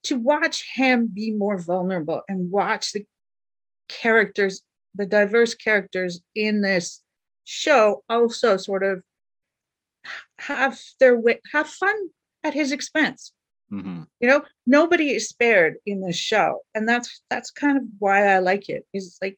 to 0.03 0.17
watch 0.17 0.65
him 0.73 1.07
be 1.07 1.31
more 1.31 1.57
vulnerable 1.57 2.21
and 2.27 2.51
watch 2.51 2.91
the 2.91 3.05
characters 3.87 4.61
the 4.95 5.05
diverse 5.05 5.53
characters 5.53 6.21
in 6.35 6.61
this 6.61 7.01
show 7.43 8.03
also 8.09 8.57
sort 8.57 8.83
of 8.83 9.03
have 10.39 10.79
their 10.99 11.17
way 11.19 11.39
have 11.51 11.67
fun 11.67 11.95
at 12.43 12.53
his 12.53 12.71
expense 12.71 13.31
mm-hmm. 13.71 14.03
you 14.19 14.27
know 14.27 14.41
nobody 14.65 15.11
is 15.13 15.29
spared 15.29 15.75
in 15.85 16.01
this 16.01 16.15
show 16.15 16.59
and 16.73 16.87
that's 16.87 17.21
that's 17.29 17.51
kind 17.51 17.77
of 17.77 17.83
why 17.99 18.27
i 18.27 18.39
like 18.39 18.69
it. 18.69 18.85
is 18.93 19.17
like 19.21 19.37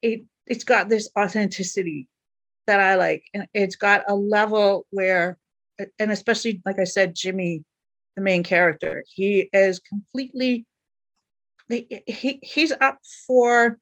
it 0.00 0.22
it's 0.46 0.64
got 0.64 0.88
this 0.88 1.08
authenticity 1.18 2.08
that 2.66 2.80
i 2.80 2.94
like 2.96 3.24
and 3.34 3.46
it's 3.54 3.76
got 3.76 4.04
a 4.08 4.14
level 4.14 4.86
where 4.90 5.38
and 5.98 6.12
especially 6.12 6.60
like 6.64 6.78
I 6.78 6.84
said, 6.84 7.14
Jimmy, 7.14 7.64
the 8.16 8.22
main 8.22 8.42
character, 8.42 9.04
he 9.08 9.48
is 9.52 9.80
completely 9.80 10.66
he 11.68 12.38
he's 12.42 12.72
up 12.72 12.98
for 13.26 13.78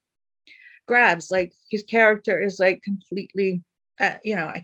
grabs. 0.86 1.30
Like 1.30 1.52
his 1.70 1.82
character 1.82 2.40
is 2.40 2.58
like 2.60 2.82
completely, 2.82 3.62
uh, 3.98 4.14
you 4.22 4.36
know, 4.36 4.46
I 4.46 4.62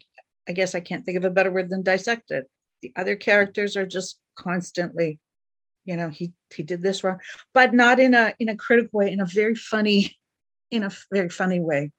I 0.49 0.53
guess 0.53 0.75
I 0.75 0.81
can't 0.81 1.05
think 1.05 1.19
of 1.19 1.25
a 1.25 1.31
better 1.31 1.51
word 1.51 1.71
than 1.71 1.83
dissected. 1.83 2.45
The 2.83 2.93
other 2.97 3.17
characters 3.17 3.77
are 3.77 3.87
just 3.87 4.19
constantly, 4.37 5.19
you 5.85 5.97
know, 5.97 6.09
he 6.09 6.33
he 6.55 6.63
did 6.63 6.83
this 6.83 7.03
wrong, 7.03 7.19
but 7.53 7.75
not 7.75 7.99
in 7.99 8.15
a 8.15 8.35
in 8.39 8.49
a 8.49 8.57
critical 8.57 8.99
way, 8.99 9.11
in 9.11 9.21
a 9.21 9.27
very 9.27 9.55
funny, 9.55 10.17
in 10.71 10.83
a 10.85 10.91
very 11.13 11.29
funny 11.29 11.61
way. 11.61 11.91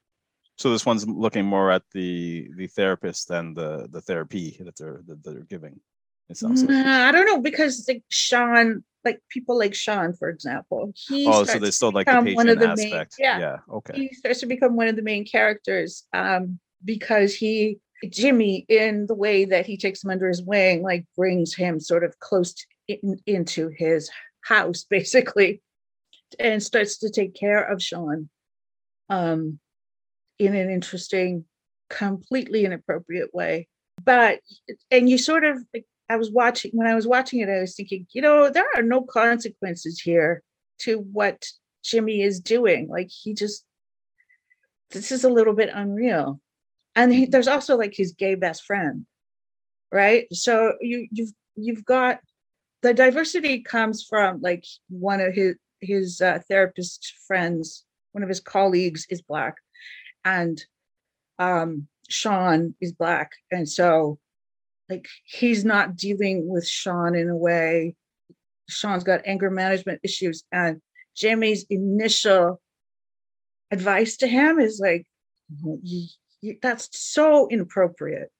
So 0.57 0.71
this 0.71 0.85
one's 0.85 1.07
looking 1.07 1.45
more 1.45 1.71
at 1.71 1.83
the 1.93 2.49
the 2.55 2.67
therapist 2.67 3.27
than 3.27 3.53
the 3.53 3.87
the 3.91 4.01
therapy 4.01 4.57
that 4.59 4.75
they're 4.77 5.01
that 5.07 5.23
they're 5.23 5.41
giving. 5.41 5.79
It 6.29 6.37
sounds 6.37 6.63
like. 6.63 6.85
I 6.85 7.11
don't 7.11 7.25
know 7.25 7.39
because 7.39 7.85
like 7.87 8.03
Sean, 8.09 8.83
like 9.05 9.21
people 9.29 9.57
like 9.57 9.73
Sean, 9.73 10.13
for 10.13 10.29
example, 10.29 10.91
he 10.95 11.25
oh, 11.27 11.43
so 11.43 11.59
they 11.59 11.71
still 11.71 11.91
like 11.91 12.07
the 12.07 12.13
patient 12.13 12.35
one 12.35 12.49
of 12.49 12.59
the 12.59 12.69
aspect. 12.69 13.15
Main, 13.17 13.25
yeah, 13.27 13.39
yeah, 13.39 13.57
okay. 13.71 13.93
He 13.95 14.13
starts 14.13 14.41
to 14.41 14.45
become 14.45 14.75
one 14.75 14.87
of 14.87 14.95
the 14.95 15.01
main 15.01 15.25
characters 15.25 16.03
um, 16.13 16.59
because 16.83 17.33
he 17.33 17.79
Jimmy, 18.09 18.65
in 18.67 19.07
the 19.07 19.15
way 19.15 19.45
that 19.45 19.65
he 19.65 19.77
takes 19.77 20.03
him 20.03 20.09
under 20.09 20.27
his 20.27 20.41
wing, 20.41 20.83
like 20.83 21.05
brings 21.15 21.55
him 21.55 21.79
sort 21.79 22.03
of 22.03 22.19
close 22.19 22.53
in, 22.87 23.19
into 23.25 23.69
his 23.69 24.09
house, 24.41 24.83
basically, 24.89 25.61
and 26.39 26.61
starts 26.61 26.97
to 26.99 27.09
take 27.09 27.33
care 27.33 27.63
of 27.63 27.81
Sean. 27.81 28.29
Um, 29.09 29.59
in 30.39 30.55
an 30.55 30.69
interesting, 30.69 31.45
completely 31.89 32.65
inappropriate 32.65 33.33
way. 33.33 33.67
But, 34.03 34.39
and 34.91 35.09
you 35.09 35.17
sort 35.17 35.43
of, 35.43 35.57
I 36.09 36.15
was 36.15 36.31
watching, 36.31 36.71
when 36.73 36.87
I 36.87 36.95
was 36.95 37.07
watching 37.07 37.39
it, 37.39 37.49
I 37.49 37.59
was 37.59 37.75
thinking, 37.75 38.07
you 38.13 38.21
know, 38.21 38.49
there 38.49 38.67
are 38.75 38.81
no 38.81 39.01
consequences 39.01 39.99
here 39.99 40.41
to 40.79 40.99
what 40.99 41.45
Jimmy 41.83 42.21
is 42.21 42.39
doing. 42.39 42.87
Like 42.87 43.09
he 43.09 43.33
just, 43.33 43.65
this 44.91 45.11
is 45.11 45.23
a 45.23 45.29
little 45.29 45.53
bit 45.53 45.69
unreal. 45.73 46.39
And 46.95 47.13
he, 47.13 47.25
there's 47.25 47.47
also 47.47 47.77
like 47.77 47.93
his 47.95 48.13
gay 48.13 48.35
best 48.35 48.63
friend, 48.63 49.05
right? 49.91 50.25
So 50.33 50.73
you 50.81 51.07
you've 51.11 51.31
you've 51.55 51.85
got 51.85 52.19
the 52.81 52.93
diversity 52.93 53.61
comes 53.61 54.03
from 54.03 54.41
like 54.41 54.65
one 54.89 55.21
of 55.21 55.35
his 55.35 55.55
his 55.79 56.21
uh, 56.21 56.39
therapist 56.47 57.13
friends, 57.27 57.85
one 58.13 58.23
of 58.23 58.29
his 58.29 58.39
colleagues 58.39 59.05
is 59.11 59.21
black, 59.21 59.57
and 60.25 60.63
um, 61.37 61.87
Sean 62.09 62.73
is 62.81 62.93
black, 62.93 63.31
and 63.51 63.69
so 63.69 64.17
like 64.89 65.07
he's 65.25 65.65
not 65.65 65.95
dealing 65.95 66.47
with 66.47 66.67
Sean 66.67 67.15
in 67.15 67.29
a 67.29 67.35
way. 67.35 67.95
Sean's 68.69 69.03
got 69.03 69.21
anger 69.25 69.49
management 69.49 70.01
issues, 70.03 70.43
and 70.51 70.81
Jamie's 71.15 71.65
initial 71.69 72.61
advice 73.71 74.17
to 74.17 74.27
him 74.27 74.59
is 74.59 74.79
like, 74.79 75.05
"That's 76.61 76.89
so 76.99 77.47
inappropriate." 77.47 78.31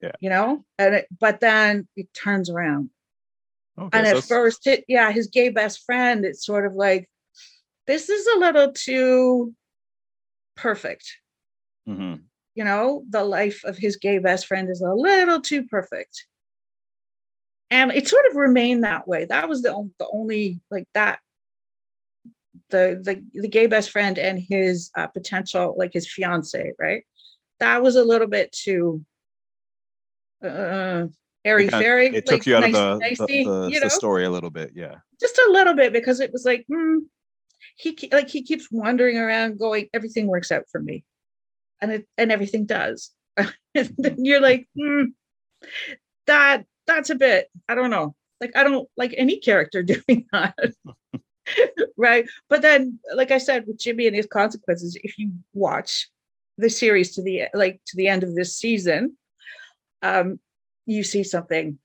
Yeah, 0.00 0.12
you 0.20 0.30
know, 0.30 0.64
and 0.78 0.94
it, 0.96 1.06
but 1.18 1.40
then 1.40 1.88
it 1.96 2.12
turns 2.14 2.50
around. 2.50 2.90
Okay, 3.78 3.98
and 3.98 4.06
so 4.06 4.18
at 4.18 4.24
first, 4.24 4.66
it, 4.66 4.84
yeah, 4.88 5.10
his 5.12 5.28
gay 5.28 5.48
best 5.48 5.84
friend, 5.84 6.24
it's 6.24 6.44
sort 6.44 6.66
of 6.66 6.74
like, 6.74 7.08
this 7.86 8.10
is 8.10 8.26
a 8.26 8.38
little 8.38 8.72
too 8.72 9.54
perfect 10.56 11.04
Mm-hmm. 11.88 12.22
You 12.54 12.64
know, 12.64 13.04
the 13.08 13.24
life 13.24 13.62
of 13.64 13.78
his 13.78 13.96
gay 13.96 14.18
best 14.18 14.46
friend 14.46 14.68
is 14.68 14.82
a 14.82 14.92
little 14.92 15.40
too 15.40 15.64
perfect. 15.64 16.26
And 17.70 17.90
it 17.90 18.06
sort 18.06 18.26
of 18.26 18.36
remained 18.36 18.84
that 18.84 19.08
way. 19.08 19.24
That 19.24 19.48
was 19.48 19.62
the, 19.62 19.90
the 19.98 20.06
only, 20.12 20.60
like 20.70 20.86
that, 20.92 21.20
the, 22.68 23.00
the, 23.02 23.24
the 23.32 23.48
gay 23.48 23.66
best 23.66 23.90
friend 23.90 24.18
and 24.18 24.38
his 24.38 24.90
uh, 24.94 25.06
potential, 25.06 25.74
like 25.78 25.94
his 25.94 26.06
fiance, 26.12 26.72
right? 26.78 27.04
That 27.60 27.82
was 27.82 27.96
a 27.96 28.04
little 28.04 28.26
bit 28.26 28.52
too 28.52 29.02
uh, 30.44 31.06
airy 31.46 31.68
fairy. 31.68 32.08
It, 32.08 32.26
took 32.26 32.40
like, 32.40 32.46
you 32.46 32.56
out 32.56 32.60
nice, 32.60 32.76
of 32.76 32.98
the, 32.98 33.04
nicey, 33.08 33.44
the, 33.44 33.50
the, 33.50 33.68
you 33.70 33.80
know? 33.80 33.86
the, 33.86 33.90
story 33.90 34.26
a 34.26 34.30
little 34.30 34.50
bit, 34.50 34.72
yeah. 34.74 34.96
Just 35.18 35.38
a 35.38 35.50
little 35.50 35.74
bit 35.74 35.94
because 35.94 36.20
it 36.20 36.30
was 36.30 36.44
like, 36.44 36.66
hmm, 36.68 36.98
he 37.76 37.96
like 38.12 38.28
he 38.28 38.42
keeps 38.42 38.70
wandering 38.70 39.16
around 39.16 39.58
going, 39.58 39.88
everything 39.94 40.26
works 40.26 40.52
out 40.52 40.64
for 40.70 40.80
me 40.80 41.04
and 41.82 41.92
it 41.92 42.08
and 42.16 42.32
everything 42.32 42.64
does. 42.64 43.10
then 43.74 44.24
you're 44.24 44.40
like, 44.40 44.68
mm, 44.78 45.08
that 46.26 46.64
that's 46.86 47.10
a 47.10 47.14
bit, 47.14 47.48
I 47.68 47.74
don't 47.74 47.90
know. 47.90 48.14
Like 48.40 48.52
I 48.56 48.62
don't 48.62 48.88
like 48.96 49.14
any 49.16 49.38
character 49.38 49.82
doing 49.82 50.26
that. 50.32 50.56
right. 51.96 52.24
But 52.48 52.62
then, 52.62 53.00
like 53.14 53.30
I 53.30 53.38
said, 53.38 53.66
with 53.66 53.78
Jimmy 53.78 54.06
and 54.06 54.16
his 54.16 54.26
consequences, 54.26 54.96
if 55.02 55.18
you 55.18 55.32
watch 55.52 56.08
the 56.56 56.70
series 56.70 57.14
to 57.16 57.22
the 57.22 57.44
like 57.52 57.80
to 57.88 57.96
the 57.96 58.08
end 58.08 58.22
of 58.22 58.34
this 58.34 58.56
season, 58.56 59.16
um, 60.02 60.38
you 60.86 61.02
see 61.02 61.24
something 61.24 61.78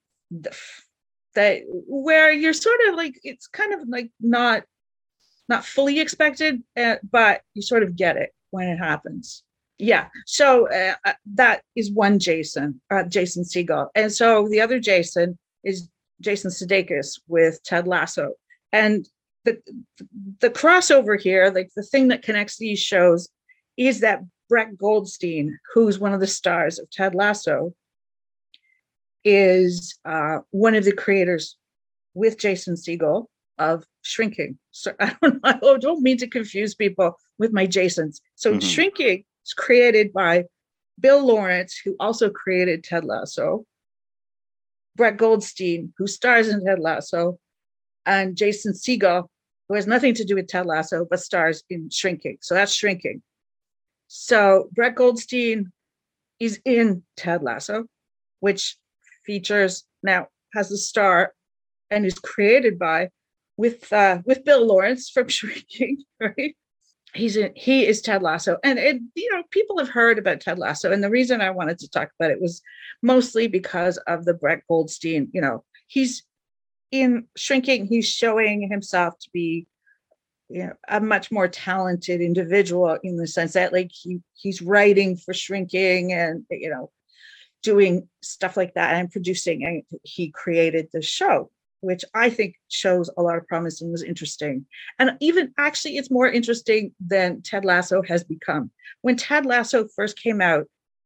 that 1.33 1.62
where 1.67 2.31
you're 2.31 2.53
sort 2.53 2.79
of 2.88 2.95
like 2.95 3.19
it's 3.23 3.47
kind 3.47 3.73
of 3.73 3.88
like 3.88 4.12
not 4.19 4.63
not 5.49 5.65
fully 5.65 5.99
expected, 5.99 6.62
uh, 6.75 6.95
but 7.10 7.41
you 7.53 7.62
sort 7.62 7.83
of 7.83 7.95
get 7.95 8.17
it 8.17 8.31
when 8.51 8.67
it 8.67 8.77
happens 8.77 9.43
yeah 9.78 10.08
so 10.26 10.70
uh, 10.70 10.96
uh, 11.06 11.13
that 11.26 11.62
is 11.76 11.92
one 11.92 12.20
jason 12.20 12.80
uh, 12.90 13.04
jason 13.04 13.44
segel 13.44 13.88
and 13.96 14.12
so 14.12 14.48
the 14.50 14.62
other 14.62 14.80
jason 14.80 15.38
is 15.63 15.90
jason 16.22 16.52
sudeikis 16.52 17.20
with 17.28 17.62
ted 17.63 17.88
lasso. 17.88 18.34
And 18.74 19.08
the 19.46 19.62
the 20.42 20.50
crossover 20.50 21.20
here 21.20 21.52
like 21.54 21.70
the 21.76 21.84
thing 21.84 22.10
that 22.10 22.24
connects 22.24 22.58
these 22.58 22.80
shows 22.80 23.30
is 23.78 24.02
that 24.02 24.22
brett 24.50 24.78
goldstein 24.78 25.58
who's 25.74 26.00
one 26.00 26.13
of 26.13 26.20
the 26.20 26.28
stars 26.28 26.80
of 26.80 26.90
ted 26.90 27.16
lasso 27.16 27.74
is 29.24 29.98
uh, 30.06 30.40
one 30.52 30.76
of 30.76 30.84
the 30.84 30.92
creators 30.92 31.56
with 32.13 32.40
jason 32.40 32.76
segel 32.76 33.28
of 33.60 33.86
shrinking. 34.02 34.58
So 34.72 34.94
i 35.00 35.16
don't 35.22 35.40
i 35.44 35.78
don't 35.80 36.02
mean 36.02 36.18
to 36.18 36.28
confuse 36.28 36.76
people 36.76 37.18
with 37.38 37.54
my 37.54 37.66
jasons. 37.66 38.22
So 38.36 38.52
mm-hmm. 38.52 38.60
shrinking 38.60 39.24
it's 39.47 39.53
created 39.53 40.12
by 40.12 40.43
Bill 40.99 41.25
Lawrence, 41.25 41.79
who 41.86 41.95
also 42.01 42.29
created 42.29 42.83
Ted 42.83 43.05
Lasso. 43.05 43.65
Brett 44.97 45.15
Goldstein, 45.15 45.93
who 45.97 46.05
stars 46.05 46.49
in 46.49 46.65
Ted 46.65 46.81
Lasso, 46.81 47.39
and 48.05 48.36
Jason 48.36 48.73
Segel, 48.73 49.29
who 49.69 49.75
has 49.75 49.88
nothing 49.88 50.13
to 50.15 50.25
do 50.25 50.36
with 50.36 50.47
Ted 50.47 50.65
Lasso, 50.65 51.07
but 51.10 51.21
stars 51.21 51.63
in 51.69 51.89
Shrinking. 51.89 52.39
So 52.41 52.55
that's 52.55 52.73
Shrinking. 52.73 53.21
So 54.10 54.67
Brett 54.73 54.95
Goldstein 54.95 55.71
is 56.41 56.60
in 56.65 57.03
Ted 57.15 57.41
Lasso, 57.41 57.86
which 58.41 58.75
features 59.25 59.86
now 60.03 60.27
has 60.55 60.73
a 60.73 60.77
star 60.77 61.31
and 61.89 62.05
is 62.05 62.19
created 62.19 62.77
by 62.77 63.12
with 63.55 63.93
uh, 63.93 64.19
with 64.25 64.43
Bill 64.43 64.67
Lawrence 64.67 65.10
from 65.10 65.27
Shrinking, 65.29 66.03
right? 66.19 66.57
He's 67.17 67.36
in, 67.36 67.51
he 67.56 67.86
is 67.86 68.01
Ted 68.01 68.21
Lasso, 68.21 68.58
and 68.63 68.80
you 69.15 69.34
know 69.34 69.43
people 69.49 69.80
have 69.80 69.89
heard 69.89 70.19
about 70.19 70.41
Ted 70.41 70.60
Lasso, 70.60 70.91
and 70.91 71.03
the 71.03 71.10
reason 71.10 71.41
I 71.41 71.49
wanted 71.49 71.80
to 71.80 71.89
talk 71.89 72.10
about 72.19 72.32
it 72.32 72.41
was 72.41 72.62
mostly 73.01 73.47
because 73.47 73.97
of 74.08 74.25
the 74.25 74.34
Brett 74.34 74.62
Goldstein. 74.67 75.30
You 75.34 75.41
know, 75.41 75.63
he's 75.88 76.23
in 76.91 77.25
Shrinking. 77.36 77.88
He's 77.88 78.08
showing 78.08 78.69
himself 78.69 79.17
to 79.19 79.30
be 79.34 79.67
you 80.49 80.65
know 80.65 80.73
a 80.88 80.99
much 80.99 81.32
more 81.32 81.47
talented 81.47 82.21
individual 82.21 82.97
in 83.03 83.17
the 83.17 83.27
sense 83.27 83.53
that 83.53 83.73
like 83.73 83.91
he 83.91 84.19
he's 84.34 84.62
writing 84.62 85.17
for 85.17 85.34
shrinking 85.34 86.13
and 86.13 86.45
you 86.49 86.69
know 86.69 86.89
doing 87.63 88.08
stuff 88.21 88.56
like 88.56 88.73
that 88.75 88.95
and 88.95 89.12
producing 89.12 89.65
and 89.65 89.84
he 90.03 90.30
created 90.30 90.88
the 90.93 91.01
show 91.01 91.49
which 91.82 92.04
i 92.13 92.30
think 92.30 92.56
shows 92.70 93.10
a 93.18 93.22
lot 93.22 93.38
of 93.38 93.48
promise 93.48 93.82
and 93.82 93.92
was 93.92 94.04
interesting. 94.04 94.66
And 95.00 95.12
even 95.20 95.54
actually 95.58 95.98
it's 95.98 96.12
more 96.12 96.28
interesting 96.28 96.94
than 97.00 97.42
ted 97.42 97.66
lasso 97.66 98.02
has 98.04 98.24
become. 98.24 98.72
When 99.02 99.16
ted 99.16 99.46
lasso 99.46 99.88
first 99.96 100.20
came 100.20 100.42
out 100.42 100.66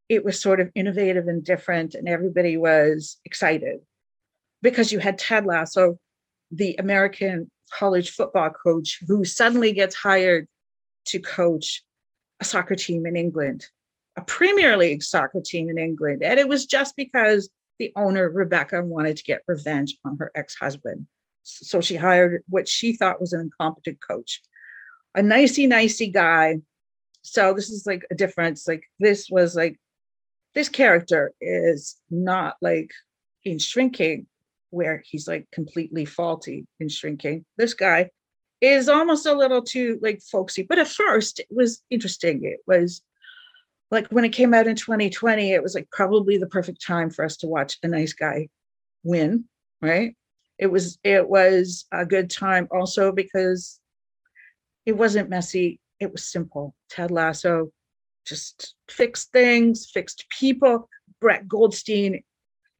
it 0.10 0.26
was 0.26 0.42
sort 0.42 0.60
of 0.60 0.70
innovative 0.76 1.28
and 1.28 1.44
different 1.44 1.96
and 1.96 2.08
everybody 2.10 2.58
was 2.58 3.18
excited. 3.24 3.80
Because 4.62 4.92
you 4.92 5.00
had 5.00 5.18
ted 5.18 5.46
lasso 5.46 5.98
the 6.52 6.76
american 6.80 7.50
college 7.74 8.12
football 8.12 8.50
coach 8.50 9.00
who 9.08 9.24
suddenly 9.24 9.72
gets 9.72 9.96
hired 9.96 10.48
to 11.06 11.20
coach 11.20 11.84
a 12.42 12.46
soccer 12.46 12.76
team 12.76 13.06
in 13.06 13.16
England, 13.16 13.66
a 14.18 14.22
Premier 14.22 14.76
League 14.76 15.04
soccer 15.04 15.42
team 15.44 15.70
in 15.70 15.78
England. 15.78 16.24
And 16.24 16.40
it 16.40 16.48
was 16.48 16.66
just 16.66 16.96
because 16.96 17.50
the 17.82 17.91
owner, 17.96 18.30
Rebecca, 18.30 18.84
wanted 18.84 19.17
to 19.17 19.24
get 19.24 19.41
revenge 19.48 19.98
on 20.06 20.15
her 20.20 20.32
ex 20.36 20.54
husband. 20.54 21.08
So 21.41 21.82
she 21.82 21.96
hired 21.96 22.44
what 22.48 22.70
she 22.70 22.94
thought 22.94 23.20
was 23.20 23.34
an 23.34 23.41
incompetent 23.41 23.98
coach, 24.08 24.44
a 25.15 25.24
nicey, 25.24 25.65
nicey 25.65 26.12
guy. 26.12 26.60
So 27.24 27.56
this 27.56 27.72
is 27.72 27.88
like 27.88 28.06
a 28.12 28.15
difference. 28.15 28.67
Like 28.67 28.84
this 29.00 29.30
was 29.32 29.56
like, 29.56 29.80
this 30.54 30.70
character 30.70 31.34
is 31.41 31.98
not 32.12 32.58
like 32.62 32.91
in 33.44 33.58
shrinking 33.58 34.28
where 34.70 35.02
he's 35.04 35.28
like 35.28 35.48
completely 35.52 36.06
faulty 36.06 36.67
in 36.80 36.88
shrinking. 36.88 37.46
This 37.58 37.74
guy 37.74 38.12
is 38.62 38.89
almost 38.89 39.26
a 39.26 39.34
little 39.34 39.63
too 39.63 39.98
like 40.04 40.22
folksy, 40.22 40.62
but 40.62 40.78
at 40.78 40.88
first 40.88 41.39
it 41.39 41.48
was 41.50 41.82
interesting. 41.89 42.46
It 42.46 42.60
was 42.67 43.02
like 43.91 44.08
when 44.08 44.25
it 44.25 44.30
came 44.30 44.54
out 44.54 44.67
in 44.67 44.75
2020, 44.75 45.51
it 45.51 45.62
was 45.62 45.75
like 45.75 45.89
probably 45.91 46.38
the 46.38 46.47
perfect 46.47 46.86
time 46.86 47.10
for 47.10 47.25
us 47.25 47.38
to 47.38 47.47
watch 47.47 47.77
a 47.84 47.88
nice 47.88 48.13
guy 48.13 48.47
win, 49.04 49.45
right? 49.82 50.15
It 50.58 50.67
was 50.67 50.97
it 51.04 51.27
was 51.27 51.86
a 51.91 52.06
good 52.06 52.30
time 52.30 52.67
also 52.71 53.12
because 53.12 53.80
it 54.86 54.93
wasn't 54.93 55.30
messy, 55.30 55.80
it 55.99 56.12
was 56.12 56.23
simple. 56.23 56.73
Ted 56.89 57.12
Lasso 57.12 57.71
just 58.25 58.75
fixed 58.89 59.32
things, 59.32 59.89
fixed 59.91 60.25
people. 60.30 60.88
Brett 61.19 61.47
Goldstein 61.47 62.23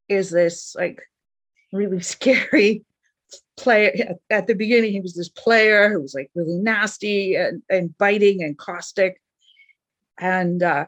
is 0.08 0.30
this 0.30 0.76
like 0.76 1.02
really 1.74 2.00
scary 2.02 2.86
player. 3.58 4.16
At 4.30 4.48
the 4.48 4.56
beginning, 4.56 4.92
he 4.92 5.02
was 5.02 5.16
this 5.16 5.30
player 5.30 5.90
who 5.90 6.02
was 6.02 6.14
like 6.14 6.30
really 6.36 6.56
nasty 6.56 7.36
and, 7.36 7.62
and 7.70 7.98
biting 7.98 8.44
and 8.44 8.58
caustic. 8.58 9.22
And 10.18 10.62
uh, 10.62 10.86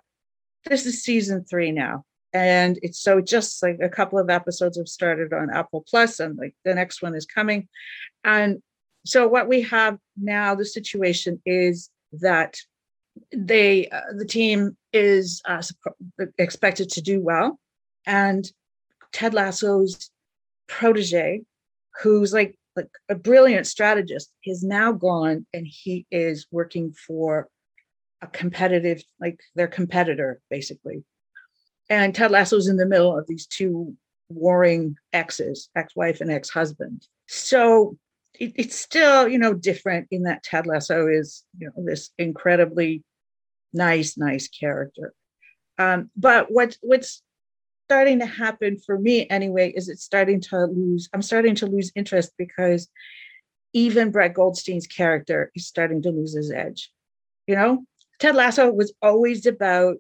this 0.66 0.86
is 0.86 1.04
season 1.04 1.46
three 1.46 1.72
now. 1.72 2.06
And 2.34 2.80
it's 2.82 3.00
so 3.00 3.22
just 3.22 3.62
like 3.62 3.78
a 3.82 3.90
couple 3.90 4.18
of 4.18 4.30
episodes 4.30 4.78
have 4.78 4.88
started 4.88 5.34
on 5.34 5.54
Apple 5.54 5.86
Plus, 5.88 6.20
and 6.20 6.38
like 6.38 6.56
the 6.66 6.74
next 6.74 7.02
one 7.04 7.16
is 7.16 7.26
coming. 7.26 7.68
And 8.24 8.62
so 9.06 9.28
what 9.28 9.48
we 9.48 9.62
have 9.64 9.98
now, 10.18 10.56
the 10.56 10.66
situation 10.66 11.42
is 11.46 11.90
that 12.14 12.58
they, 13.32 13.88
uh, 13.90 14.14
the 14.18 14.26
team 14.26 14.76
is 14.92 15.42
uh, 15.46 15.62
expected 16.40 16.90
to 16.92 17.02
do 17.02 17.22
well, 17.22 17.60
and 18.08 18.52
Ted 19.12 19.36
Lasso's 19.36 20.10
protege 20.68 21.44
who's 22.02 22.34
like 22.34 22.58
like 22.76 22.90
a 23.08 23.16
brilliant 23.16 23.68
strategist 23.68 24.32
is 24.46 24.64
now 24.64 24.92
gone 24.92 25.46
and 25.54 25.68
he 25.68 26.06
is 26.10 26.48
working 26.52 26.92
for 26.92 27.48
a 28.24 28.28
competitive 28.28 29.04
like 29.20 29.40
their 29.56 29.68
competitor 29.68 30.42
basically. 30.50 31.04
And 31.90 32.16
ted 32.16 32.32
Lasso 32.32 32.56
lasso's 32.56 32.68
in 32.68 32.78
the 32.78 32.86
middle 32.86 33.18
of 33.18 33.28
these 33.28 33.46
two 33.46 33.96
warring 34.30 34.96
exes 35.12 35.70
ex-wife 35.76 36.22
and 36.22 36.32
ex-husband. 36.32 37.06
So 37.28 37.98
it, 38.40 38.54
it's 38.56 38.76
still 38.76 39.28
you 39.28 39.38
know 39.38 39.54
different 39.54 40.08
in 40.12 40.24
that 40.24 40.44
ted 40.44 40.66
lasso 40.66 41.08
is 41.08 41.44
you 41.58 41.68
know 41.68 41.86
this 41.86 42.10
incredibly 42.18 43.04
nice 43.74 44.18
nice 44.18 44.48
character. 44.48 45.14
Um, 45.78 46.10
but 46.16 46.52
what 46.52 46.78
what's 46.82 47.22
starting 47.88 48.20
to 48.20 48.26
happen 48.26 48.78
for 48.78 48.98
me 48.98 49.28
anyway 49.30 49.72
is 49.76 49.90
it's 49.90 50.04
starting 50.04 50.40
to 50.40 50.66
lose 50.66 51.10
i'm 51.14 51.22
starting 51.22 51.54
to 51.54 51.68
lose 51.68 51.92
interest 51.96 52.32
because 52.38 52.88
even 53.74 54.10
brett 54.10 54.34
goldstein's 54.34 54.88
character 54.88 55.52
is 55.54 55.68
starting 55.68 56.02
to 56.02 56.10
lose 56.10 56.34
his 56.34 56.50
edge 56.50 56.92
you 57.46 57.56
know 57.56 57.84
ted 58.20 58.36
lasso 58.36 58.72
was 58.72 58.94
always 59.02 59.46
about 59.46 59.98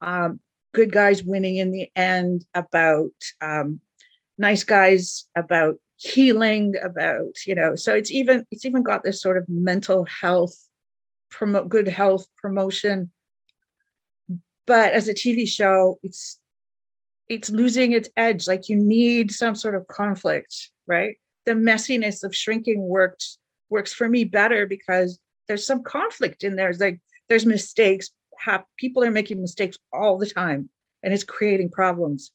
um, 0.00 0.40
good 0.72 0.92
guys 0.92 1.22
winning 1.22 1.56
in 1.56 1.70
the 1.70 1.90
end 1.96 2.44
about 2.54 3.12
um, 3.40 3.80
nice 4.38 4.64
guys 4.64 5.26
about 5.36 5.76
healing 5.96 6.74
about 6.82 7.46
you 7.46 7.54
know 7.54 7.76
so 7.76 7.94
it's 7.94 8.10
even 8.10 8.44
it's 8.50 8.64
even 8.64 8.82
got 8.82 9.02
this 9.04 9.22
sort 9.22 9.38
of 9.38 9.48
mental 9.48 10.04
health 10.04 10.56
promote 11.30 11.68
good 11.68 11.88
health 11.88 12.26
promotion 12.36 13.10
but 14.66 14.92
as 14.92 15.08
a 15.08 15.14
tv 15.14 15.48
show 15.48 15.98
it's 16.02 16.40
it's 17.28 17.50
losing 17.50 17.92
its 17.92 18.08
edge. 18.16 18.46
Like 18.46 18.68
you 18.68 18.76
need 18.76 19.32
some 19.32 19.54
sort 19.54 19.74
of 19.74 19.86
conflict, 19.86 20.70
right? 20.86 21.16
The 21.46 21.52
messiness 21.52 22.22
of 22.22 22.34
shrinking 22.34 22.82
works 22.82 23.38
works 23.70 23.92
for 23.92 24.08
me 24.08 24.24
better 24.24 24.66
because 24.66 25.18
there's 25.48 25.66
some 25.66 25.82
conflict 25.82 26.44
in 26.44 26.56
there. 26.56 26.70
It's 26.70 26.80
like 26.80 27.00
there's 27.28 27.46
mistakes. 27.46 28.10
People 28.76 29.04
are 29.04 29.10
making 29.10 29.40
mistakes 29.40 29.78
all 29.92 30.18
the 30.18 30.26
time, 30.26 30.68
and 31.02 31.14
it's 31.14 31.24
creating 31.24 31.70
problems. 31.70 32.30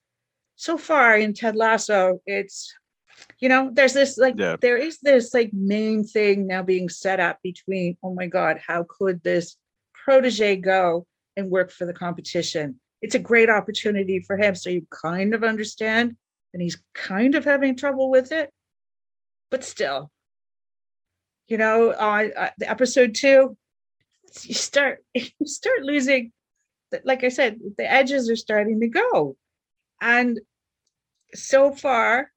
So 0.55 0.77
far 0.77 1.17
in 1.17 1.33
Ted 1.33 1.55
Lasso, 1.55 2.19
it's 2.25 2.73
you 3.39 3.49
know 3.49 3.69
there's 3.73 3.93
this 3.93 4.17
like 4.17 4.35
yeah. 4.37 4.55
there 4.61 4.77
is 4.77 4.99
this 4.99 5.33
like 5.33 5.51
main 5.53 6.03
thing 6.03 6.47
now 6.47 6.63
being 6.63 6.87
set 6.87 7.19
up 7.19 7.37
between 7.43 7.97
oh 8.01 8.13
my 8.13 8.27
god 8.27 8.61
how 8.65 8.85
could 8.87 9.21
this 9.23 9.57
protege 10.05 10.55
go 10.55 11.05
and 11.35 11.49
work 11.49 11.69
for 11.69 11.85
the 11.85 11.93
competition 11.93 12.79
it's 13.01 13.15
a 13.15 13.19
great 13.19 13.49
opportunity 13.49 14.19
for 14.19 14.37
him. 14.37 14.55
So 14.55 14.69
you 14.69 14.85
kind 14.89 15.33
of 15.33 15.43
understand, 15.43 16.15
and 16.53 16.61
he's 16.61 16.81
kind 16.93 17.35
of 17.35 17.45
having 17.45 17.75
trouble 17.75 18.09
with 18.09 18.31
it, 18.31 18.51
but 19.49 19.63
still, 19.63 20.11
you 21.47 21.57
know, 21.57 21.89
uh, 21.91 22.49
the 22.57 22.69
episode 22.69 23.15
two, 23.15 23.57
you 24.43 24.53
start 24.53 25.03
you 25.13 25.45
start 25.45 25.81
losing. 25.83 26.31
Like 27.03 27.23
I 27.23 27.29
said, 27.29 27.59
the 27.77 27.89
edges 27.89 28.29
are 28.29 28.35
starting 28.35 28.79
to 28.79 28.87
go, 28.87 29.37
and 30.01 30.39
so 31.35 31.71
far, 31.71 32.31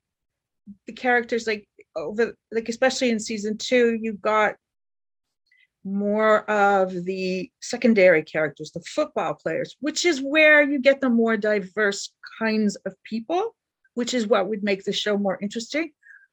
the 0.86 0.92
characters 0.92 1.46
like 1.46 1.66
over 1.96 2.34
like 2.50 2.68
especially 2.68 3.10
in 3.10 3.18
season 3.18 3.56
two, 3.56 3.98
you 4.00 4.14
got 4.14 4.56
more 5.84 6.48
of 6.50 7.04
the 7.04 7.50
secondary 7.60 8.22
characters, 8.22 8.70
the 8.72 8.80
football 8.80 9.34
players, 9.34 9.76
which 9.80 10.04
is 10.04 10.20
where 10.20 10.62
you 10.62 10.78
get 10.78 11.00
the 11.00 11.10
more 11.10 11.36
diverse 11.36 12.12
kinds 12.38 12.76
of 12.86 12.94
people, 13.08 13.54
which 13.94 14.14
is 14.14 14.26
what 14.26 14.48
would 14.48 14.62
make 14.62 14.84
the 14.84 14.92
show 14.92 15.18
more 15.18 15.38
interesting. 15.42 15.90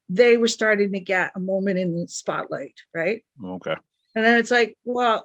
They 0.08 0.36
were 0.36 0.48
starting 0.48 0.92
to 0.92 1.00
get 1.00 1.32
a 1.34 1.40
moment 1.40 1.78
in 1.78 1.96
the 1.96 2.06
spotlight, 2.08 2.74
right? 2.94 3.24
Okay. 3.44 3.76
And 4.14 4.24
then 4.24 4.38
it's 4.38 4.50
like, 4.50 4.76
well, 4.84 5.24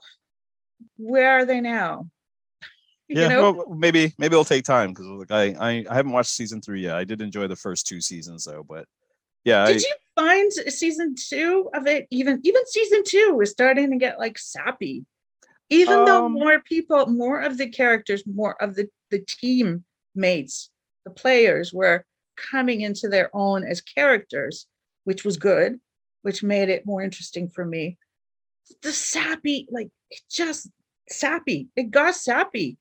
where 0.98 1.32
are 1.32 1.46
they 1.46 1.62
now? 1.62 2.08
You 3.08 3.22
yeah, 3.22 3.28
know? 3.28 3.52
well, 3.52 3.76
maybe 3.76 4.16
maybe 4.18 4.34
it'll 4.34 4.44
take 4.44 4.66
time 4.66 4.90
because 4.90 5.06
like 5.06 5.30
I, 5.30 5.44
I 5.60 5.86
I 5.88 5.94
haven't 5.94 6.12
watched 6.12 6.32
season 6.32 6.60
three 6.60 6.82
yet. 6.82 6.96
I 6.96 7.04
did 7.04 7.22
enjoy 7.22 7.46
the 7.46 7.56
first 7.56 7.86
two 7.86 8.02
seasons 8.02 8.46
though, 8.46 8.64
but 8.68 8.88
yeah. 9.44 9.68
Did 9.68 9.76
I, 9.76 9.80
you 9.80 9.96
find 10.16 10.52
season 10.52 11.14
two 11.14 11.70
of 11.76 11.86
it 11.86 12.08
even 12.10 12.42
even 12.44 12.66
season 12.66 13.04
two 13.06 13.36
was 13.38 13.52
starting 13.52 13.92
to 13.92 13.98
get 13.98 14.18
like 14.18 14.40
sappy? 14.40 15.06
Even 15.70 16.00
um, 16.00 16.06
though 16.06 16.30
more 16.30 16.60
people, 16.62 17.06
more 17.06 17.42
of 17.42 17.60
the 17.60 17.70
characters, 17.70 18.24
more 18.26 18.60
of 18.60 18.74
the 18.74 18.90
the 19.12 19.24
team 19.28 19.86
mates, 20.16 20.72
the 21.06 21.12
players 21.12 21.72
were 21.72 22.06
coming 22.36 22.82
into 22.82 23.08
their 23.08 23.30
own 23.36 23.64
as 23.64 23.82
characters, 23.82 24.68
which 25.04 25.24
was 25.24 25.38
good, 25.38 25.80
which 26.24 26.44
made 26.44 26.70
it 26.70 26.86
more 26.86 27.02
interesting 27.02 27.50
for 27.50 27.66
me. 27.66 27.98
The 28.82 28.92
sappy, 28.92 29.68
like 29.70 29.90
it 30.16 30.22
just 30.30 30.70
sappy. 31.10 31.68
It 31.76 31.92
got 31.92 32.16
sappy. 32.16 32.78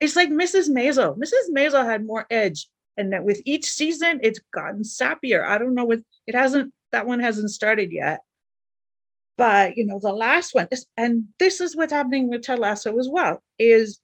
It's 0.00 0.16
like 0.16 0.30
Mrs. 0.30 0.68
Maisel. 0.68 1.16
Mrs. 1.16 1.50
Maisel 1.50 1.84
had 1.84 2.04
more 2.04 2.26
edge. 2.30 2.68
And 2.96 3.12
that 3.12 3.24
with 3.24 3.42
each 3.44 3.64
season, 3.64 4.20
it's 4.22 4.40
gotten 4.52 4.82
sappier. 4.82 5.44
I 5.44 5.58
don't 5.58 5.74
know 5.74 5.84
what 5.84 6.00
it 6.26 6.34
hasn't, 6.34 6.72
that 6.92 7.06
one 7.06 7.20
hasn't 7.20 7.50
started 7.50 7.90
yet. 7.90 8.20
But 9.36 9.76
you 9.76 9.84
know, 9.84 9.98
the 9.98 10.12
last 10.12 10.54
one, 10.54 10.68
is, 10.70 10.86
and 10.96 11.24
this 11.40 11.60
is 11.60 11.74
what's 11.74 11.92
happening 11.92 12.28
with 12.28 12.42
Ted 12.42 12.60
Lasso 12.60 12.96
as 12.98 13.08
well, 13.10 13.42
is 13.58 14.00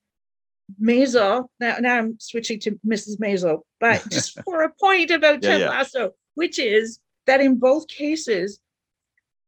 Maisel. 0.82 1.46
Now, 1.60 1.76
now 1.78 1.98
I'm 1.98 2.18
switching 2.18 2.58
to 2.60 2.72
Mrs. 2.84 3.18
Maisel, 3.18 3.60
but 3.78 4.04
just 4.10 4.40
for 4.44 4.62
a 4.62 4.72
point 4.80 5.12
about 5.12 5.42
Yeah, 5.42 5.50
Ted 5.50 5.60
yeah. 5.60 5.68
Lasso, 5.70 6.10
which 6.34 6.58
is 6.58 6.98
that 7.26 7.40
in 7.40 7.60
both 7.60 7.86
cases, 7.86 8.58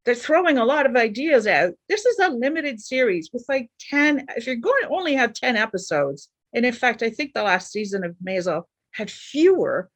they're 0.04 0.14
throwing 0.14 0.58
a 0.58 0.64
lot 0.64 0.86
of 0.86 0.96
ideas 0.96 1.46
out. 1.46 1.74
This 1.88 2.04
is 2.04 2.18
a 2.18 2.30
limited 2.30 2.80
series 2.80 3.30
with 3.32 3.44
like 3.48 3.70
10, 3.90 4.26
if 4.36 4.46
you're 4.46 4.56
going 4.56 4.82
to 4.82 4.88
only 4.88 5.14
have 5.14 5.32
10 5.32 5.56
episodes, 5.56 6.28
and 6.52 6.66
in 6.66 6.72
fact, 6.72 7.02
I 7.02 7.10
think 7.10 7.32
the 7.32 7.42
last 7.42 7.70
season 7.70 8.04
of 8.04 8.16
Maisel 8.24 8.64
had 8.90 9.10
fewer, 9.10 9.88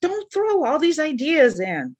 don't 0.00 0.32
throw 0.32 0.64
all 0.64 0.78
these 0.78 0.98
ideas 0.98 1.58
in, 1.58 1.96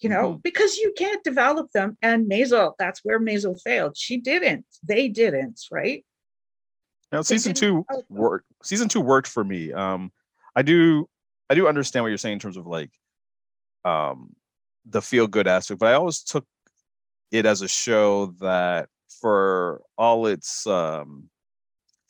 you 0.00 0.08
know, 0.08 0.40
because 0.42 0.76
you 0.76 0.92
can't 0.96 1.22
develop 1.24 1.70
them. 1.72 1.96
And 2.02 2.28
Maisel, 2.30 2.72
that's 2.78 3.00
where 3.04 3.20
Maisel 3.20 3.60
failed. 3.62 3.96
She 3.96 4.18
didn't, 4.18 4.66
they 4.82 5.08
didn't, 5.08 5.60
right? 5.70 6.04
Now 7.12 7.22
season 7.22 7.54
two 7.54 7.86
worked. 8.08 8.46
Season 8.62 8.88
two 8.88 9.00
worked 9.00 9.28
for 9.28 9.44
me. 9.44 9.72
Um, 9.72 10.10
I 10.56 10.62
do, 10.62 11.08
I 11.48 11.54
do 11.54 11.68
understand 11.68 12.02
what 12.02 12.08
you're 12.08 12.18
saying 12.18 12.34
in 12.34 12.38
terms 12.40 12.56
of 12.56 12.66
like, 12.66 12.90
um, 13.84 14.34
the 14.84 15.02
feel 15.02 15.26
good 15.26 15.46
aspect, 15.46 15.80
but 15.80 15.90
I 15.90 15.94
always 15.94 16.22
took 16.22 16.46
it 17.30 17.46
as 17.46 17.62
a 17.62 17.68
show 17.68 18.26
that 18.40 18.88
for 19.20 19.82
all 19.96 20.26
its 20.26 20.66
um 20.66 21.28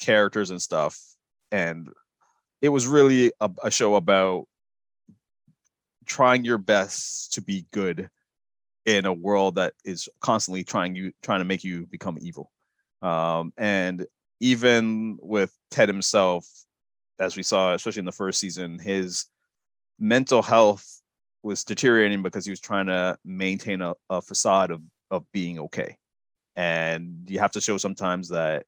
characters 0.01 0.51
and 0.51 0.61
stuff, 0.61 1.01
and 1.51 1.89
it 2.61 2.69
was 2.69 2.87
really 2.87 3.33
a, 3.41 3.51
a 3.63 3.71
show 3.71 3.95
about 3.95 4.47
trying 6.07 6.45
your 6.45 6.59
best 6.59 7.33
to 7.35 7.43
be 7.43 7.67
good 7.73 8.11
in 8.87 9.07
a 9.07 9.13
world 9.13 9.55
that 9.55 9.73
is 9.85 10.09
constantly 10.21 10.65
trying 10.65 10.95
you 10.95 11.13
trying 11.23 11.41
to 11.41 11.45
make 11.45 11.65
you 11.65 11.87
become 11.87 12.19
evil. 12.21 12.51
Um 13.03 13.53
and 13.57 14.07
even 14.41 15.19
with 15.23 15.57
ted 15.71 15.89
himself 15.89 16.47
as 17.19 17.37
we 17.37 17.43
saw 17.43 17.73
especially 17.73 18.01
in 18.01 18.07
the 18.07 18.13
first 18.13 18.41
season 18.41 18.79
his 18.79 19.27
mental 19.99 20.43
health 20.43 21.01
was 21.45 21.63
deteriorating 21.63 22.23
because 22.23 22.45
he 22.45 22.51
was 22.51 22.61
trying 22.61 22.87
to 22.87 23.17
maintain 23.25 23.83
a, 23.83 23.95
a 24.11 24.23
facade 24.23 24.71
of 24.71 24.83
of 25.11 25.31
being 25.33 25.59
okay. 25.59 25.97
And 26.57 27.25
you 27.29 27.39
have 27.39 27.51
to 27.53 27.61
show 27.61 27.77
sometimes 27.77 28.29
that 28.31 28.65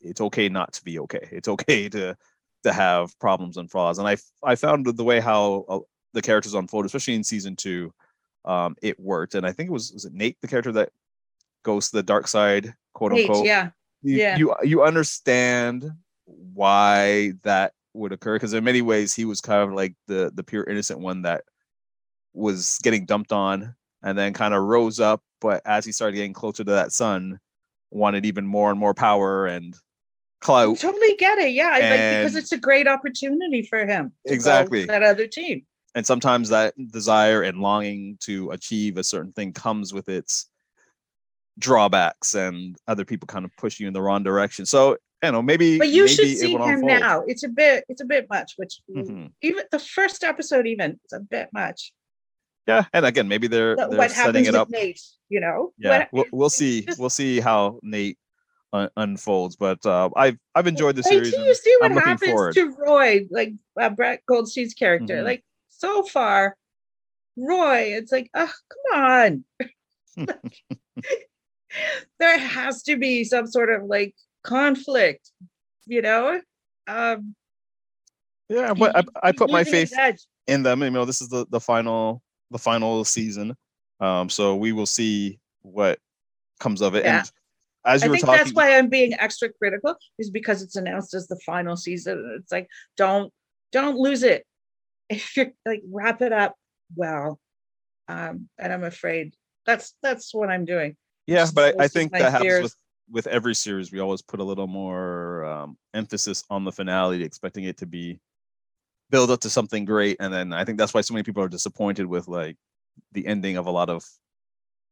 it's 0.00 0.20
okay 0.20 0.48
not 0.48 0.72
to 0.74 0.84
be 0.84 0.98
okay. 1.00 1.28
It's 1.32 1.48
okay 1.48 1.88
to 1.96 2.16
to 2.62 2.72
have 2.72 3.18
problems 3.18 3.56
and 3.56 3.70
flaws. 3.70 3.98
And 3.98 4.06
i 4.06 4.16
i 4.44 4.54
found 4.54 4.86
the 4.86 5.04
way 5.04 5.18
how 5.18 5.64
uh, 5.68 5.78
the 6.12 6.22
characters 6.22 6.54
unfold 6.54 6.84
especially 6.84 7.14
in 7.14 7.24
season 7.24 7.56
two 7.56 7.92
um 8.44 8.76
it 8.82 9.00
worked. 9.00 9.34
And 9.34 9.46
i 9.46 9.52
think 9.52 9.70
it 9.70 9.72
was 9.72 9.92
was 9.92 10.04
it 10.04 10.12
nate 10.12 10.36
the 10.42 10.48
character 10.48 10.72
that 10.72 10.90
goes 11.62 11.90
to 11.90 11.96
the 11.96 12.02
dark 12.02 12.28
side 12.28 12.74
quote 12.94 13.12
Nate, 13.12 13.28
unquote? 13.28 13.46
yeah. 13.46 13.70
you, 14.02 14.16
yeah. 14.16 14.36
you 14.36 14.54
you 14.62 14.82
understand 14.82 15.90
why 16.26 17.32
that 17.42 17.72
would 17.94 18.12
occur 18.12 18.36
because 18.36 18.52
in 18.52 18.62
many 18.62 18.82
ways 18.82 19.14
he 19.14 19.24
was 19.24 19.40
kind 19.40 19.62
of 19.62 19.74
like 19.74 19.94
the 20.06 20.30
the 20.34 20.44
pure 20.44 20.64
innocent 20.64 21.00
one 21.00 21.22
that 21.22 21.42
was 22.32 22.78
getting 22.82 23.04
dumped 23.06 23.32
on 23.32 23.74
and 24.02 24.16
then 24.16 24.32
kind 24.32 24.54
of 24.54 24.62
rose 24.62 25.00
up 25.00 25.22
but 25.40 25.62
as 25.64 25.84
he 25.84 25.92
started 25.92 26.16
getting 26.16 26.32
closer 26.32 26.62
to 26.64 26.70
that 26.72 26.92
sun 26.92 27.38
wanted 27.90 28.24
even 28.26 28.46
more 28.46 28.70
and 28.70 28.78
more 28.78 28.94
power 28.94 29.46
and 29.46 29.74
clout 30.40 30.78
totally 30.78 31.16
get 31.16 31.38
it. 31.38 31.50
Yeah. 31.52 31.70
Like, 31.70 31.82
because 31.82 32.36
it's 32.36 32.52
a 32.52 32.56
great 32.58 32.86
opportunity 32.88 33.62
for 33.62 33.84
him. 33.86 34.12
Exactly. 34.26 34.84
That 34.86 35.02
other 35.02 35.26
team. 35.26 35.66
and 35.94 36.06
sometimes 36.06 36.48
that 36.50 36.72
desire 36.92 37.42
and 37.42 37.58
longing 37.60 38.16
to 38.20 38.50
achieve 38.52 38.96
a 38.96 39.04
certain 39.04 39.32
thing 39.32 39.52
comes 39.52 39.92
with 39.92 40.08
its 40.08 40.46
drawbacks 41.58 42.34
and 42.34 42.76
other 42.86 43.04
people 43.04 43.26
kind 43.26 43.44
of 43.44 43.50
push 43.56 43.80
you 43.80 43.86
in 43.88 43.92
the 43.92 44.00
wrong 44.00 44.22
direction 44.22 44.64
so 44.64 44.96
you 45.22 45.32
know 45.32 45.42
maybe 45.42 45.78
But 45.78 45.88
you 45.88 46.08
should 46.08 46.24
maybe 46.24 46.32
it 46.32 46.38
see 46.38 46.52
him 46.54 46.62
unfold. 46.62 47.00
now. 47.00 47.22
It's 47.26 47.42
a 47.44 47.48
bit, 47.48 47.84
it's 47.88 48.00
a 48.00 48.06
bit 48.06 48.26
much, 48.30 48.54
which 48.56 48.80
Mhm. 48.94 49.30
even 49.42 49.64
the 49.70 49.78
first 49.78 50.24
episode, 50.24 50.66
even 50.66 50.98
it's 51.04 51.12
a 51.12 51.20
bit 51.20 51.48
much. 51.52 51.92
Yeah 52.66 52.84
and 52.92 53.04
again 53.06 53.26
maybe 53.28 53.46
they're 53.46 53.76
they're 53.76 53.88
what 53.88 54.10
setting 54.10 54.44
it 54.44 54.54
up 54.54 54.68
Nate, 54.70 55.00
you 55.28 55.40
know? 55.40 55.72
yeah 55.78 56.06
What- 56.10 56.26
we'll, 56.32 56.38
we'll 56.40 56.50
see 56.50 56.82
just- 56.82 56.98
we'll 56.98 57.10
see 57.10 57.40
how 57.40 57.78
nate 57.82 58.18
un- 58.72 58.90
unfolds 58.96 59.56
but 59.56 59.84
uh 59.86 60.08
i've 60.16 60.38
i've 60.54 60.66
enjoyed 60.66 60.96
the 60.96 61.02
series 61.02 61.32
you 61.32 61.54
see 61.54 61.76
what 61.80 61.92
I'm 61.92 61.98
happens 61.98 62.30
forward. 62.30 62.54
to 62.54 62.74
Roy, 62.78 63.26
like 63.30 63.52
uh, 63.80 63.90
Brett 63.90 64.22
Goldstein's 64.26 64.74
character. 64.74 65.16
Mhm. 65.16 65.24
Like 65.24 65.44
so 65.68 66.02
far, 66.02 66.56
Roy, 67.36 67.94
it's 67.96 68.12
like, 68.12 68.30
oh, 68.34 68.52
come 68.92 69.00
on. 69.02 69.44
there 72.18 72.38
has 72.38 72.82
to 72.84 72.96
be 72.96 73.24
some 73.24 73.46
sort 73.46 73.70
of 73.70 73.84
like 73.84 74.14
conflict, 74.44 75.30
you 75.86 76.02
know? 76.02 76.40
Um, 76.86 77.34
yeah 78.48 78.74
but 78.74 78.96
I, 78.96 79.04
I 79.28 79.32
put 79.32 79.50
my 79.50 79.62
faith 79.64 79.92
in 80.48 80.62
them 80.64 80.82
you 80.82 80.90
know 80.90 81.04
this 81.04 81.20
is 81.20 81.28
the 81.28 81.46
the 81.50 81.60
final 81.60 82.20
the 82.50 82.58
final 82.58 83.04
season 83.04 83.56
um 84.00 84.28
so 84.28 84.56
we 84.56 84.72
will 84.72 84.86
see 84.86 85.38
what 85.62 85.98
comes 86.58 86.80
of 86.80 86.94
it 86.94 87.04
Yeah. 87.04 87.20
and 87.20 87.30
as 87.84 88.02
I 88.02 88.06
you 88.06 88.10
were 88.10 88.16
think 88.16 88.26
talking 88.26 88.38
that's 88.44 88.54
why 88.54 88.76
I'm 88.76 88.88
being 88.88 89.14
extra 89.14 89.48
critical, 89.50 89.94
is 90.18 90.30
because 90.30 90.60
it's 90.62 90.76
announced 90.76 91.14
as 91.14 91.28
the 91.28 91.40
final 91.46 91.76
season. 91.76 92.36
It's 92.38 92.52
like, 92.52 92.68
don't 92.96 93.32
don't 93.72 93.96
lose 93.96 94.22
it. 94.22 94.46
If 95.08 95.36
you're 95.36 95.52
like 95.66 95.82
wrap 95.90 96.20
it 96.22 96.32
up 96.32 96.54
well. 96.94 97.40
Um, 98.06 98.48
and 98.58 98.72
I'm 98.72 98.84
afraid 98.84 99.34
that's 99.64 99.94
that's 100.02 100.34
what 100.34 100.50
I'm 100.50 100.64
doing. 100.64 100.96
Yeah, 101.26 101.46
but 101.54 101.80
I, 101.80 101.84
I 101.84 101.88
think 101.88 102.12
that 102.12 102.32
happens 102.32 102.42
fears. 102.42 102.62
with 102.64 102.76
with 103.10 103.26
every 103.28 103.54
series. 103.54 103.90
We 103.90 104.00
always 104.00 104.20
put 104.22 104.40
a 104.40 104.44
little 104.44 104.66
more 104.66 105.44
um, 105.46 105.78
emphasis 105.94 106.44
on 106.50 106.64
the 106.64 106.72
finale, 106.72 107.22
expecting 107.22 107.64
it 107.64 107.78
to 107.78 107.86
be 107.86 108.20
build 109.10 109.30
up 109.30 109.40
to 109.40 109.50
something 109.50 109.84
great, 109.84 110.16
and 110.20 110.32
then 110.32 110.52
I 110.52 110.64
think 110.64 110.78
that's 110.78 110.94
why 110.94 111.00
so 111.00 111.14
many 111.14 111.22
people 111.24 111.42
are 111.42 111.48
disappointed 111.48 112.06
with 112.06 112.28
like 112.28 112.56
the 113.12 113.26
ending 113.26 113.56
of 113.56 113.66
a 113.66 113.70
lot 113.70 113.90
of 113.90 114.04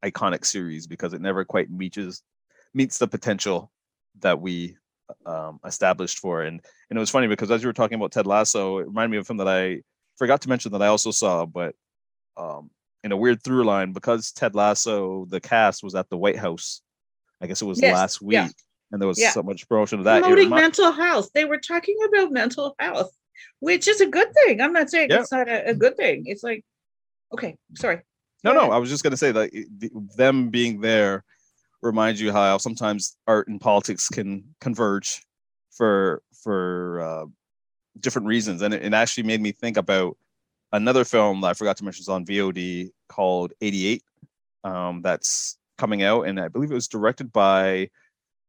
iconic 0.04 0.44
series 0.44 0.86
because 0.86 1.12
it 1.12 1.20
never 1.20 1.44
quite 1.44 1.68
reaches 1.70 2.22
meets 2.74 2.98
the 2.98 3.08
potential 3.08 3.72
that 4.20 4.40
we 4.40 4.76
um, 5.26 5.58
established 5.64 6.18
for. 6.18 6.42
And 6.42 6.60
and 6.90 6.96
it 6.96 7.00
was 7.00 7.10
funny 7.10 7.26
because 7.26 7.50
as 7.50 7.62
you 7.62 7.68
were 7.68 7.72
talking 7.72 7.96
about 7.96 8.12
Ted 8.12 8.26
Lasso, 8.26 8.78
it 8.78 8.86
reminded 8.86 9.10
me 9.12 9.16
of 9.18 9.22
a 9.22 9.24
film 9.24 9.38
that 9.38 9.48
I 9.48 9.82
forgot 10.16 10.40
to 10.42 10.48
mention 10.48 10.72
that 10.72 10.82
I 10.82 10.88
also 10.88 11.10
saw, 11.10 11.46
but 11.46 11.74
um, 12.36 12.70
in 13.04 13.12
a 13.12 13.16
weird 13.16 13.42
through 13.42 13.64
line 13.64 13.92
because 13.92 14.32
Ted 14.32 14.54
Lasso, 14.54 15.24
the 15.28 15.40
cast 15.40 15.82
was 15.82 15.94
at 15.94 16.08
the 16.10 16.16
White 16.16 16.38
House. 16.38 16.82
I 17.40 17.46
guess 17.46 17.62
it 17.62 17.66
was 17.66 17.80
Yes, 17.80 17.94
last 17.94 18.20
week, 18.20 18.34
yeah. 18.34 18.48
and 18.90 19.00
there 19.00 19.06
was 19.08 19.18
Yeah. 19.20 19.30
so 19.30 19.42
much 19.44 19.68
promotion 19.68 20.00
of 20.00 20.04
that. 20.06 20.18
It 20.18 20.22
Promoting 20.22 20.50
remi- 20.50 20.60
mental 20.62 20.90
health. 20.90 21.30
They 21.34 21.44
were 21.44 21.58
talking 21.58 21.96
about 22.08 22.32
mental 22.32 22.74
health, 22.80 23.12
which 23.60 23.88
is 23.88 24.00
a 24.00 24.06
good 24.06 24.28
thing. 24.34 24.60
I'm 24.60 24.72
not 24.72 24.90
saying 24.90 25.10
Yeah. 25.10 25.20
it's 25.20 25.32
not 25.32 25.48
a, 25.48 25.70
a 25.70 25.74
good 25.74 25.96
thing. 25.96 26.24
It's 26.26 26.42
like, 26.42 26.64
okay, 27.32 27.56
sorry. 27.76 28.00
no, 28.44 28.52
no. 28.52 28.70
I 28.70 28.78
was 28.78 28.90
just 28.90 29.02
gonna 29.04 29.16
say 29.16 29.32
that 29.32 29.50
them 30.16 30.48
being 30.50 30.80
there 30.80 31.24
reminds 31.82 32.20
you 32.20 32.32
how 32.32 32.58
sometimes 32.58 33.16
art 33.26 33.48
and 33.48 33.60
politics 33.60 34.08
can 34.08 34.44
converge 34.60 35.22
for 35.70 36.22
for 36.42 37.00
uh, 37.00 37.26
different 38.00 38.26
reasons, 38.28 38.62
and 38.62 38.74
it, 38.74 38.84
it 38.84 38.94
actually 38.94 39.24
made 39.24 39.40
me 39.40 39.52
think 39.52 39.76
about 39.76 40.16
another 40.72 41.04
film 41.04 41.40
that 41.40 41.48
I 41.48 41.54
forgot 41.54 41.76
to 41.78 41.84
mention 41.84 42.02
is 42.02 42.08
on 42.08 42.24
VOD 42.26 42.90
called 43.08 43.52
88. 43.60 44.02
Um, 44.64 45.02
that's 45.02 45.56
coming 45.78 46.02
out, 46.02 46.22
and 46.22 46.38
I 46.40 46.48
believe 46.48 46.70
it 46.70 46.74
was 46.74 46.88
directed 46.88 47.32
by 47.32 47.88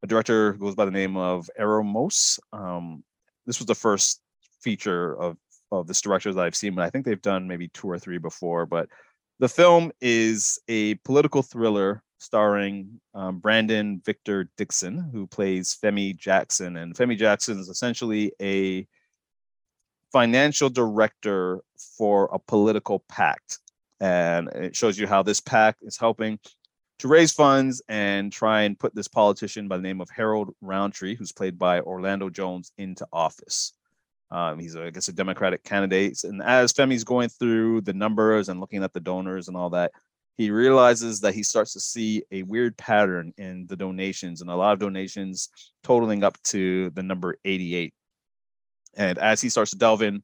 a 0.02 0.06
director 0.06 0.52
who 0.52 0.58
goes 0.58 0.74
by 0.74 0.84
the 0.84 0.90
name 0.90 1.16
of 1.16 1.48
Eromose. 1.58 2.38
Um, 2.52 3.04
this 3.46 3.58
was 3.58 3.66
the 3.66 3.74
first 3.74 4.20
feature 4.62 5.16
of 5.20 5.36
of 5.72 5.86
this 5.86 6.00
director 6.00 6.32
that 6.32 6.44
I've 6.44 6.56
seen, 6.56 6.74
but 6.74 6.84
I 6.84 6.90
think 6.90 7.04
they've 7.04 7.22
done 7.22 7.46
maybe 7.46 7.68
two 7.68 7.88
or 7.88 7.98
three 7.98 8.18
before. 8.18 8.66
But 8.66 8.88
the 9.38 9.48
film 9.48 9.92
is 10.00 10.58
a 10.68 10.96
political 10.96 11.42
thriller 11.42 12.02
starring 12.18 13.00
um, 13.14 13.38
Brandon 13.38 14.02
Victor 14.04 14.50
Dixon, 14.56 15.10
who 15.12 15.26
plays 15.26 15.78
Femi 15.82 16.16
Jackson, 16.16 16.76
and 16.76 16.94
Femi 16.94 17.16
Jackson 17.16 17.58
is 17.58 17.68
essentially 17.68 18.32
a 18.40 18.86
financial 20.12 20.68
director 20.68 21.60
for 21.96 22.28
a 22.32 22.38
political 22.38 23.04
PAC. 23.08 23.40
And 24.00 24.48
it 24.48 24.76
shows 24.76 24.98
you 24.98 25.06
how 25.06 25.22
this 25.22 25.40
PAC 25.40 25.76
is 25.82 25.96
helping 25.96 26.38
to 26.98 27.08
raise 27.08 27.32
funds 27.32 27.80
and 27.88 28.30
try 28.30 28.62
and 28.62 28.78
put 28.78 28.94
this 28.94 29.08
politician 29.08 29.68
by 29.68 29.76
the 29.76 29.82
name 29.82 30.00
of 30.00 30.10
Harold 30.10 30.54
Roundtree, 30.60 31.16
who's 31.16 31.32
played 31.32 31.58
by 31.58 31.80
Orlando 31.80 32.28
Jones, 32.28 32.72
into 32.76 33.06
office. 33.12 33.72
Um, 34.30 34.58
he's, 34.58 34.76
a, 34.76 34.84
I 34.84 34.90
guess, 34.90 35.08
a 35.08 35.12
Democratic 35.12 35.64
candidate. 35.64 36.22
And 36.24 36.42
as 36.42 36.72
Femi's 36.72 37.04
going 37.04 37.28
through 37.28 37.80
the 37.82 37.92
numbers 37.92 38.48
and 38.48 38.60
looking 38.60 38.84
at 38.84 38.92
the 38.92 39.00
donors 39.00 39.48
and 39.48 39.56
all 39.56 39.70
that, 39.70 39.92
he 40.36 40.50
realizes 40.50 41.20
that 41.20 41.34
he 41.34 41.42
starts 41.42 41.72
to 41.74 41.80
see 41.80 42.22
a 42.30 42.42
weird 42.44 42.76
pattern 42.76 43.32
in 43.36 43.66
the 43.66 43.76
donations 43.76 44.40
and 44.40 44.48
a 44.48 44.54
lot 44.54 44.72
of 44.72 44.78
donations 44.78 45.50
totaling 45.82 46.24
up 46.24 46.40
to 46.44 46.90
the 46.90 47.02
number 47.02 47.36
88. 47.44 47.92
And 48.96 49.18
as 49.18 49.40
he 49.40 49.48
starts 49.48 49.72
to 49.72 49.78
delve 49.78 50.02
in 50.02 50.22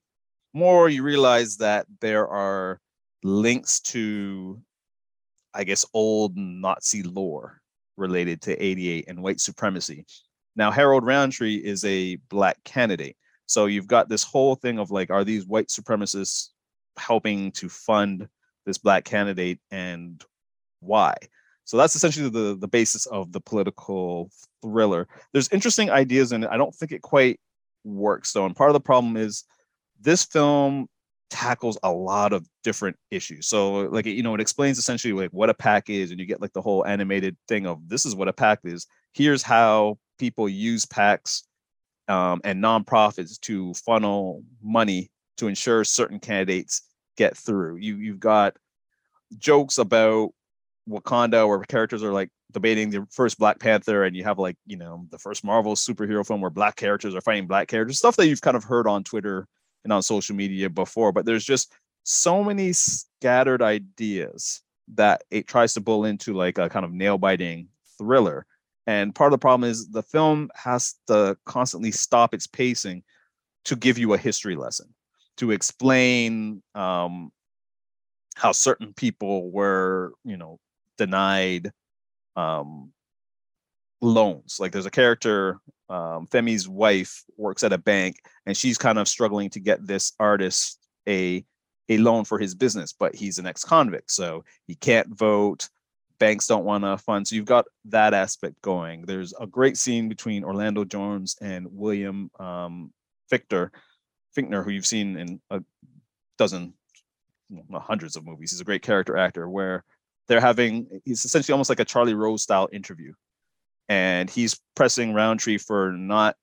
more, 0.55 0.89
you 0.89 1.03
realize 1.03 1.59
that 1.59 1.87
there 2.01 2.27
are 2.27 2.81
links 3.23 3.81
to, 3.81 4.61
I 5.53 5.65
guess, 5.65 5.85
old 5.93 6.37
Nazi 6.37 7.03
lore 7.03 7.61
related 7.97 8.41
to 8.43 8.63
88 8.63 9.05
and 9.09 9.23
white 9.23 9.41
supremacy. 9.41 10.07
Now, 10.55 10.71
Harold 10.71 11.05
Roundtree 11.05 11.57
is 11.57 11.85
a 11.85 12.17
black 12.31 12.63
candidate. 12.65 13.17
So 13.47 13.67
you've 13.67 13.87
got 13.87 14.09
this 14.09 14.25
whole 14.25 14.55
thing 14.55 14.79
of 14.79 14.91
like, 14.91 15.11
are 15.11 15.25
these 15.25 15.47
white 15.47 15.69
supremacists 15.69 16.49
helping 16.97 17.53
to 17.53 17.69
fund 17.69 18.29
this 18.65 18.79
black 18.79 19.05
candidate 19.05 19.61
and 19.71 20.23
why? 20.81 21.15
So 21.65 21.77
that's 21.77 21.97
essentially 21.97 22.31
the 22.31 22.57
the 22.57 22.69
basis 22.69 23.07
of 23.07 23.33
the 23.33 23.41
political 23.41 24.31
thriller. 24.63 25.09
There's 25.33 25.49
interesting 25.51 25.91
ideas 25.91 26.33
in 26.33 26.45
it. 26.45 26.51
I 26.51 26.57
don't 26.57 26.75
think 26.75 26.93
it 26.93 27.03
quite 27.03 27.41
works 27.85 28.33
though. 28.33 28.47
And 28.47 28.55
part 28.55 28.71
of 28.71 28.75
the 28.75 28.81
problem 28.81 29.17
is 29.17 29.45
this 30.01 30.25
film 30.25 30.89
tackles 31.29 31.77
a 31.83 31.91
lot 31.91 32.33
of 32.33 32.47
different 32.63 32.97
issues. 33.11 33.49
So 33.49 33.81
like 33.81 34.07
you 34.07 34.23
know, 34.23 34.35
it 34.35 34.41
explains 34.41 34.79
essentially 34.79 35.13
like 35.13 35.31
what 35.31 35.51
a 35.51 35.55
PAC 35.55 35.91
is, 35.91 36.11
and 36.11 36.21
you 36.21 36.27
get 36.27 36.41
like 36.41 36.53
the 36.53 36.63
whole 36.63 36.87
animated 36.87 37.37
thing 37.49 37.67
of 37.67 37.89
this 37.89 38.07
is 38.07 38.15
what 38.15 38.29
a 38.29 38.33
PAC 38.33 38.61
is. 38.65 38.87
Here's 39.13 39.43
how 39.43 39.99
people 40.19 40.49
use 40.49 40.87
PACs 40.87 41.43
um, 42.09 42.41
and 42.45 42.63
nonprofits 42.63 43.41
to 43.41 43.75
funnel 43.75 44.43
money 44.63 45.11
to 45.39 45.49
ensure 45.49 45.85
certain 45.85 46.19
candidates 46.19 46.83
get 47.17 47.37
through. 47.37 47.77
You 47.77 47.97
you've 47.97 48.21
got 48.21 48.57
jokes 49.39 49.79
about 49.79 50.31
Wakanda 50.89 51.47
where 51.47 51.59
characters 51.61 52.03
are 52.03 52.13
like 52.13 52.31
debating 52.53 52.91
the 52.91 53.07
first 53.11 53.39
Black 53.39 53.59
Panther, 53.59 54.05
and 54.05 54.17
you 54.17 54.25
have 54.25 54.39
like 54.39 54.57
you 54.67 54.77
know 54.77 55.07
the 55.11 55.19
first 55.19 55.45
Marvel 55.45 55.75
superhero 55.75 56.27
film 56.27 56.41
where 56.41 56.51
black 56.51 56.77
characters 56.77 57.15
are 57.15 57.21
fighting 57.21 57.47
black 57.47 57.69
characters, 57.69 57.99
stuff 57.99 58.17
that 58.17 58.29
you've 58.29 58.41
kind 58.41 58.57
of 58.57 58.65
heard 58.65 58.87
on 58.87 59.05
Twitter 59.05 59.47
and 59.85 59.93
on 59.93 60.03
social 60.03 60.37
media 60.37 60.71
before. 60.71 61.13
But 61.13 61.27
there's 61.27 61.45
just 61.45 61.73
so 62.05 62.45
many 62.45 62.73
scattered 62.73 63.63
ideas 63.63 64.63
that 64.95 65.23
it 65.31 65.49
tries 65.49 65.75
to 65.75 65.81
pull 65.81 66.05
into 66.05 66.33
like 66.33 66.59
a 66.59 66.69
kind 66.69 66.85
of 66.85 66.93
nail 66.93 67.19
biting 67.19 67.69
thriller 67.99 68.47
and 68.87 69.15
part 69.15 69.29
of 69.29 69.33
the 69.33 69.43
problem 69.43 69.69
is 69.69 69.89
the 69.89 70.03
film 70.03 70.51
has 70.55 70.95
to 71.09 71.37
constantly 71.45 71.91
stop 71.91 72.35
its 72.35 72.47
pacing 72.47 73.03
to 73.65 73.77
give 73.77 73.99
you 73.99 74.13
a 74.13 74.19
history 74.19 74.57
lesson, 74.57 74.95
to 75.39 75.51
explain 75.51 76.63
um, 76.75 77.33
how 78.37 78.53
certain 78.53 78.95
people 78.95 79.51
were, 79.51 80.13
you 80.25 80.37
know, 80.37 80.59
denied 80.99 81.73
um, 82.37 82.93
loans. 84.01 84.59
Like 84.61 84.73
there's 84.73 84.87
a 84.87 84.91
character, 84.91 85.59
um, 85.89 86.27
Femi's 86.29 86.69
wife 86.69 87.25
works 87.37 87.65
at 87.65 87.73
a 87.73 87.79
bank, 87.79 88.17
and 88.47 88.57
she's 88.57 88.79
kind 88.79 88.99
of 88.99 89.09
struggling 89.09 89.51
to 89.51 89.61
get 89.61 89.87
this 89.87 90.13
artist 90.21 90.79
a 91.09 91.45
a 91.89 91.99
loan 91.99 92.25
for 92.25 92.39
his 92.39 92.53
business, 92.53 92.93
but 92.93 93.15
he's 93.15 93.39
an 93.39 93.47
ex-convict, 93.47 94.11
so 94.11 94.45
he 94.67 94.75
can't 94.75 95.07
vote 95.17 95.69
banks 96.19 96.47
don't 96.47 96.65
want 96.65 96.85
to 96.85 96.97
fund. 96.99 97.27
So 97.27 97.37
you've 97.37 97.45
got 97.45 97.67
that 97.87 98.15
aspect 98.15 98.61
going. 98.63 99.03
There's 99.03 99.35
a 99.39 99.47
great 99.47 99.77
scene 99.77 100.09
between 100.09 100.45
Orlando 100.45 100.85
Jones 100.85 101.37
and 101.41 101.67
William 101.71 102.31
um, 102.39 102.93
Fichtner, 103.31 103.71
Fichtner, 104.37 104.65
who 104.65 104.71
you've 104.71 104.87
seen 104.87 105.17
in 105.17 105.41
a 105.51 105.63
dozen, 106.39 106.75
well, 107.51 107.81
hundreds 107.81 108.17
of 108.17 108.25
movies. 108.25 108.51
He's 108.51 108.61
a 108.61 108.65
great 108.65 108.83
character 108.83 109.17
actor. 109.17 109.49
Where 109.49 109.85
they're 110.29 110.41
having, 110.41 111.01
he's 111.05 111.25
essentially 111.25 111.53
almost 111.53 111.71
like 111.71 111.81
a 111.81 111.85
Charlie 111.85 112.15
Rose 112.15 112.43
style 112.43 112.69
interview, 112.73 113.13
and 113.89 114.29
he's 114.29 114.61
pressing 114.75 115.15
Roundtree 115.15 115.59
for 115.59 115.93
not 115.93 116.37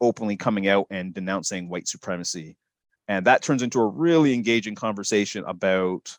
openly 0.00 0.36
coming 0.36 0.68
out 0.68 0.86
and 0.90 1.14
denouncing 1.14 1.68
white 1.68 1.88
supremacy, 1.88 2.56
and 3.08 3.26
that 3.26 3.42
turns 3.42 3.62
into 3.62 3.80
a 3.80 3.86
really 3.86 4.34
engaging 4.34 4.74
conversation 4.74 5.44
about 5.46 6.16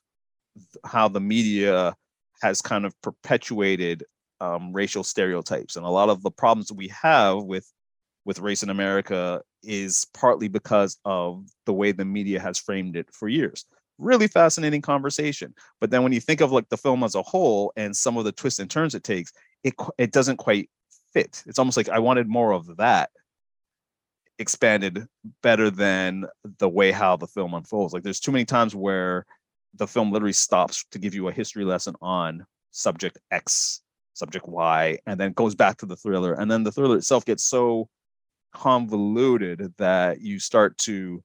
how 0.85 1.07
the 1.07 1.19
media 1.19 1.95
has 2.43 2.61
kind 2.61 2.85
of 2.85 2.93
perpetuated 3.01 4.03
um, 4.39 4.73
racial 4.73 5.03
stereotypes, 5.03 5.75
and 5.75 5.85
a 5.85 5.89
lot 5.89 6.09
of 6.09 6.21
the 6.21 6.31
problems 6.31 6.71
we 6.71 6.89
have 6.89 7.43
with 7.43 7.71
with 8.25 8.39
race 8.39 8.63
in 8.63 8.69
America 8.69 9.41
is 9.63 10.05
partly 10.13 10.47
because 10.47 10.97
of 11.03 11.45
the 11.65 11.73
way 11.73 11.91
the 11.91 12.05
media 12.05 12.39
has 12.39 12.57
framed 12.57 12.95
it 12.95 13.07
for 13.11 13.27
years. 13.27 13.65
Really 13.97 14.27
fascinating 14.27 14.81
conversation. 14.81 15.53
But 15.81 15.91
then 15.91 16.03
when 16.03 16.13
you 16.13 16.21
think 16.21 16.41
of 16.41 16.51
like 16.51 16.69
the 16.69 16.77
film 16.77 17.03
as 17.03 17.15
a 17.15 17.21
whole 17.21 17.73
and 17.75 17.95
some 17.95 18.17
of 18.17 18.25
the 18.25 18.31
twists 18.31 18.59
and 18.59 18.69
turns 18.69 18.95
it 18.95 19.03
takes, 19.03 19.31
it 19.63 19.73
it 19.97 20.11
doesn't 20.11 20.37
quite 20.37 20.69
fit. 21.13 21.43
It's 21.47 21.59
almost 21.59 21.77
like 21.77 21.89
I 21.89 21.99
wanted 21.99 22.27
more 22.27 22.53
of 22.53 22.77
that 22.77 23.09
expanded 24.39 25.05
better 25.41 25.69
than 25.69 26.25
the 26.59 26.69
way 26.69 26.91
how 26.91 27.15
the 27.15 27.27
film 27.27 27.53
unfolds. 27.53 27.93
Like 27.93 28.03
there's 28.03 28.19
too 28.19 28.31
many 28.31 28.45
times 28.45 28.75
where 28.75 29.25
the 29.75 29.87
film 29.87 30.11
literally 30.11 30.33
stops 30.33 30.85
to 30.91 30.99
give 30.99 31.13
you 31.13 31.27
a 31.27 31.31
history 31.31 31.65
lesson 31.65 31.95
on 32.01 32.45
subject 32.71 33.17
X, 33.31 33.81
subject 34.13 34.47
Y, 34.47 34.97
and 35.05 35.19
then 35.19 35.33
goes 35.33 35.55
back 35.55 35.77
to 35.77 35.85
the 35.85 35.95
thriller. 35.95 36.33
And 36.33 36.49
then 36.49 36.63
the 36.63 36.71
thriller 36.71 36.97
itself 36.97 37.25
gets 37.25 37.43
so 37.43 37.89
convoluted 38.53 39.73
that 39.77 40.21
you 40.21 40.39
start 40.39 40.77
to 40.77 41.23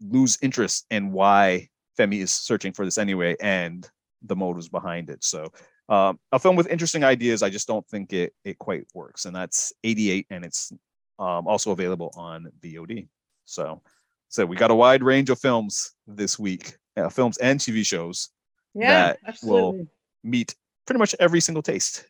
lose 0.00 0.38
interest 0.40 0.86
in 0.90 1.12
why 1.12 1.68
Femi 1.98 2.22
is 2.22 2.32
searching 2.32 2.72
for 2.72 2.84
this 2.84 2.98
anyway 2.98 3.36
and 3.40 3.88
the 4.22 4.36
motives 4.36 4.68
behind 4.68 5.10
it. 5.10 5.22
So 5.22 5.46
um, 5.88 6.18
a 6.32 6.38
film 6.38 6.56
with 6.56 6.68
interesting 6.68 7.04
ideas, 7.04 7.42
I 7.42 7.50
just 7.50 7.66
don't 7.66 7.86
think 7.88 8.12
it 8.12 8.32
it 8.44 8.58
quite 8.58 8.84
works. 8.94 9.26
And 9.26 9.34
that's 9.34 9.72
88 9.84 10.26
and 10.30 10.44
it's 10.44 10.72
um, 11.18 11.46
also 11.46 11.72
available 11.72 12.12
on 12.16 12.50
VOD. 12.62 13.08
So 13.44 13.82
so 14.28 14.46
we 14.46 14.56
got 14.56 14.70
a 14.70 14.74
wide 14.74 15.02
range 15.02 15.28
of 15.28 15.40
films 15.40 15.92
this 16.06 16.38
week 16.38 16.76
uh, 16.96 17.08
films 17.08 17.38
and 17.38 17.60
TV 17.60 17.84
shows 17.84 18.30
yeah, 18.74 18.90
that 18.90 19.18
absolutely. 19.26 19.60
will 19.60 19.86
meet 20.22 20.54
pretty 20.86 20.98
much 20.98 21.14
every 21.18 21.40
single 21.40 21.62
taste. 21.62 22.06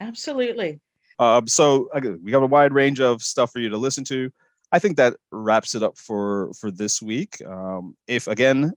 Absolutely. 0.00 0.80
Um, 1.18 1.46
so 1.46 1.88
again, 1.92 2.20
we 2.22 2.32
have 2.32 2.42
a 2.42 2.46
wide 2.46 2.72
range 2.72 3.00
of 3.00 3.22
stuff 3.22 3.52
for 3.52 3.60
you 3.60 3.68
to 3.68 3.76
listen 3.76 4.04
to. 4.04 4.30
I 4.72 4.78
think 4.78 4.96
that 4.96 5.14
wraps 5.30 5.74
it 5.74 5.82
up 5.82 5.98
for 5.98 6.52
for 6.54 6.70
this 6.70 7.02
week. 7.02 7.44
Um, 7.46 7.96
if 8.06 8.26
again, 8.26 8.72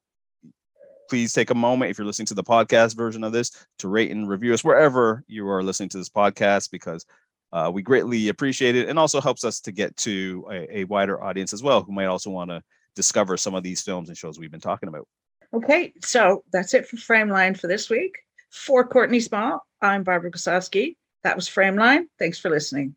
please 1.09 1.33
take 1.33 1.49
a 1.49 1.55
moment 1.55 1.91
if 1.91 1.97
you're 1.97 2.05
listening 2.05 2.25
to 2.27 2.33
the 2.33 2.43
podcast 2.43 2.95
version 2.95 3.23
of 3.23 3.31
this 3.31 3.65
to 3.79 3.87
rate 3.87 4.11
and 4.11 4.27
review 4.27 4.53
us 4.53 4.63
wherever 4.63 5.23
you 5.27 5.47
are 5.47 5.63
listening 5.63 5.89
to 5.89 5.97
this 5.97 6.09
podcast 6.09 6.71
because 6.71 7.05
uh, 7.53 7.71
we 7.73 7.81
greatly 7.81 8.29
appreciate 8.29 8.75
it 8.75 8.89
and 8.89 8.99
also 8.99 9.21
helps 9.21 9.45
us 9.45 9.61
to 9.61 9.71
get 9.71 9.95
to 9.95 10.45
a, 10.51 10.79
a 10.79 10.83
wider 10.85 11.23
audience 11.23 11.53
as 11.53 11.63
well 11.63 11.81
who 11.81 11.93
might 11.93 12.05
also 12.05 12.29
want 12.29 12.49
to 12.49 12.61
discover 12.95 13.37
some 13.37 13.55
of 13.55 13.63
these 13.63 13.81
films 13.81 14.09
and 14.09 14.17
shows 14.17 14.37
we've 14.39 14.51
been 14.51 14.59
talking 14.59 14.89
about. 14.89 15.07
Okay, 15.55 15.93
so 16.01 16.43
that's 16.51 16.73
it 16.73 16.85
for 16.85 16.97
Frameline 16.97 17.57
for 17.57 17.67
this 17.67 17.89
week. 17.89 18.13
For 18.51 18.85
Courtney 18.85 19.21
Small, 19.21 19.65
I'm 19.81 20.03
Barbara 20.03 20.29
Goslawski. 20.29 20.97
That 21.23 21.37
was 21.37 21.47
Frameline. 21.47 22.07
Thanks 22.19 22.37
for 22.37 22.49
listening. 22.49 22.93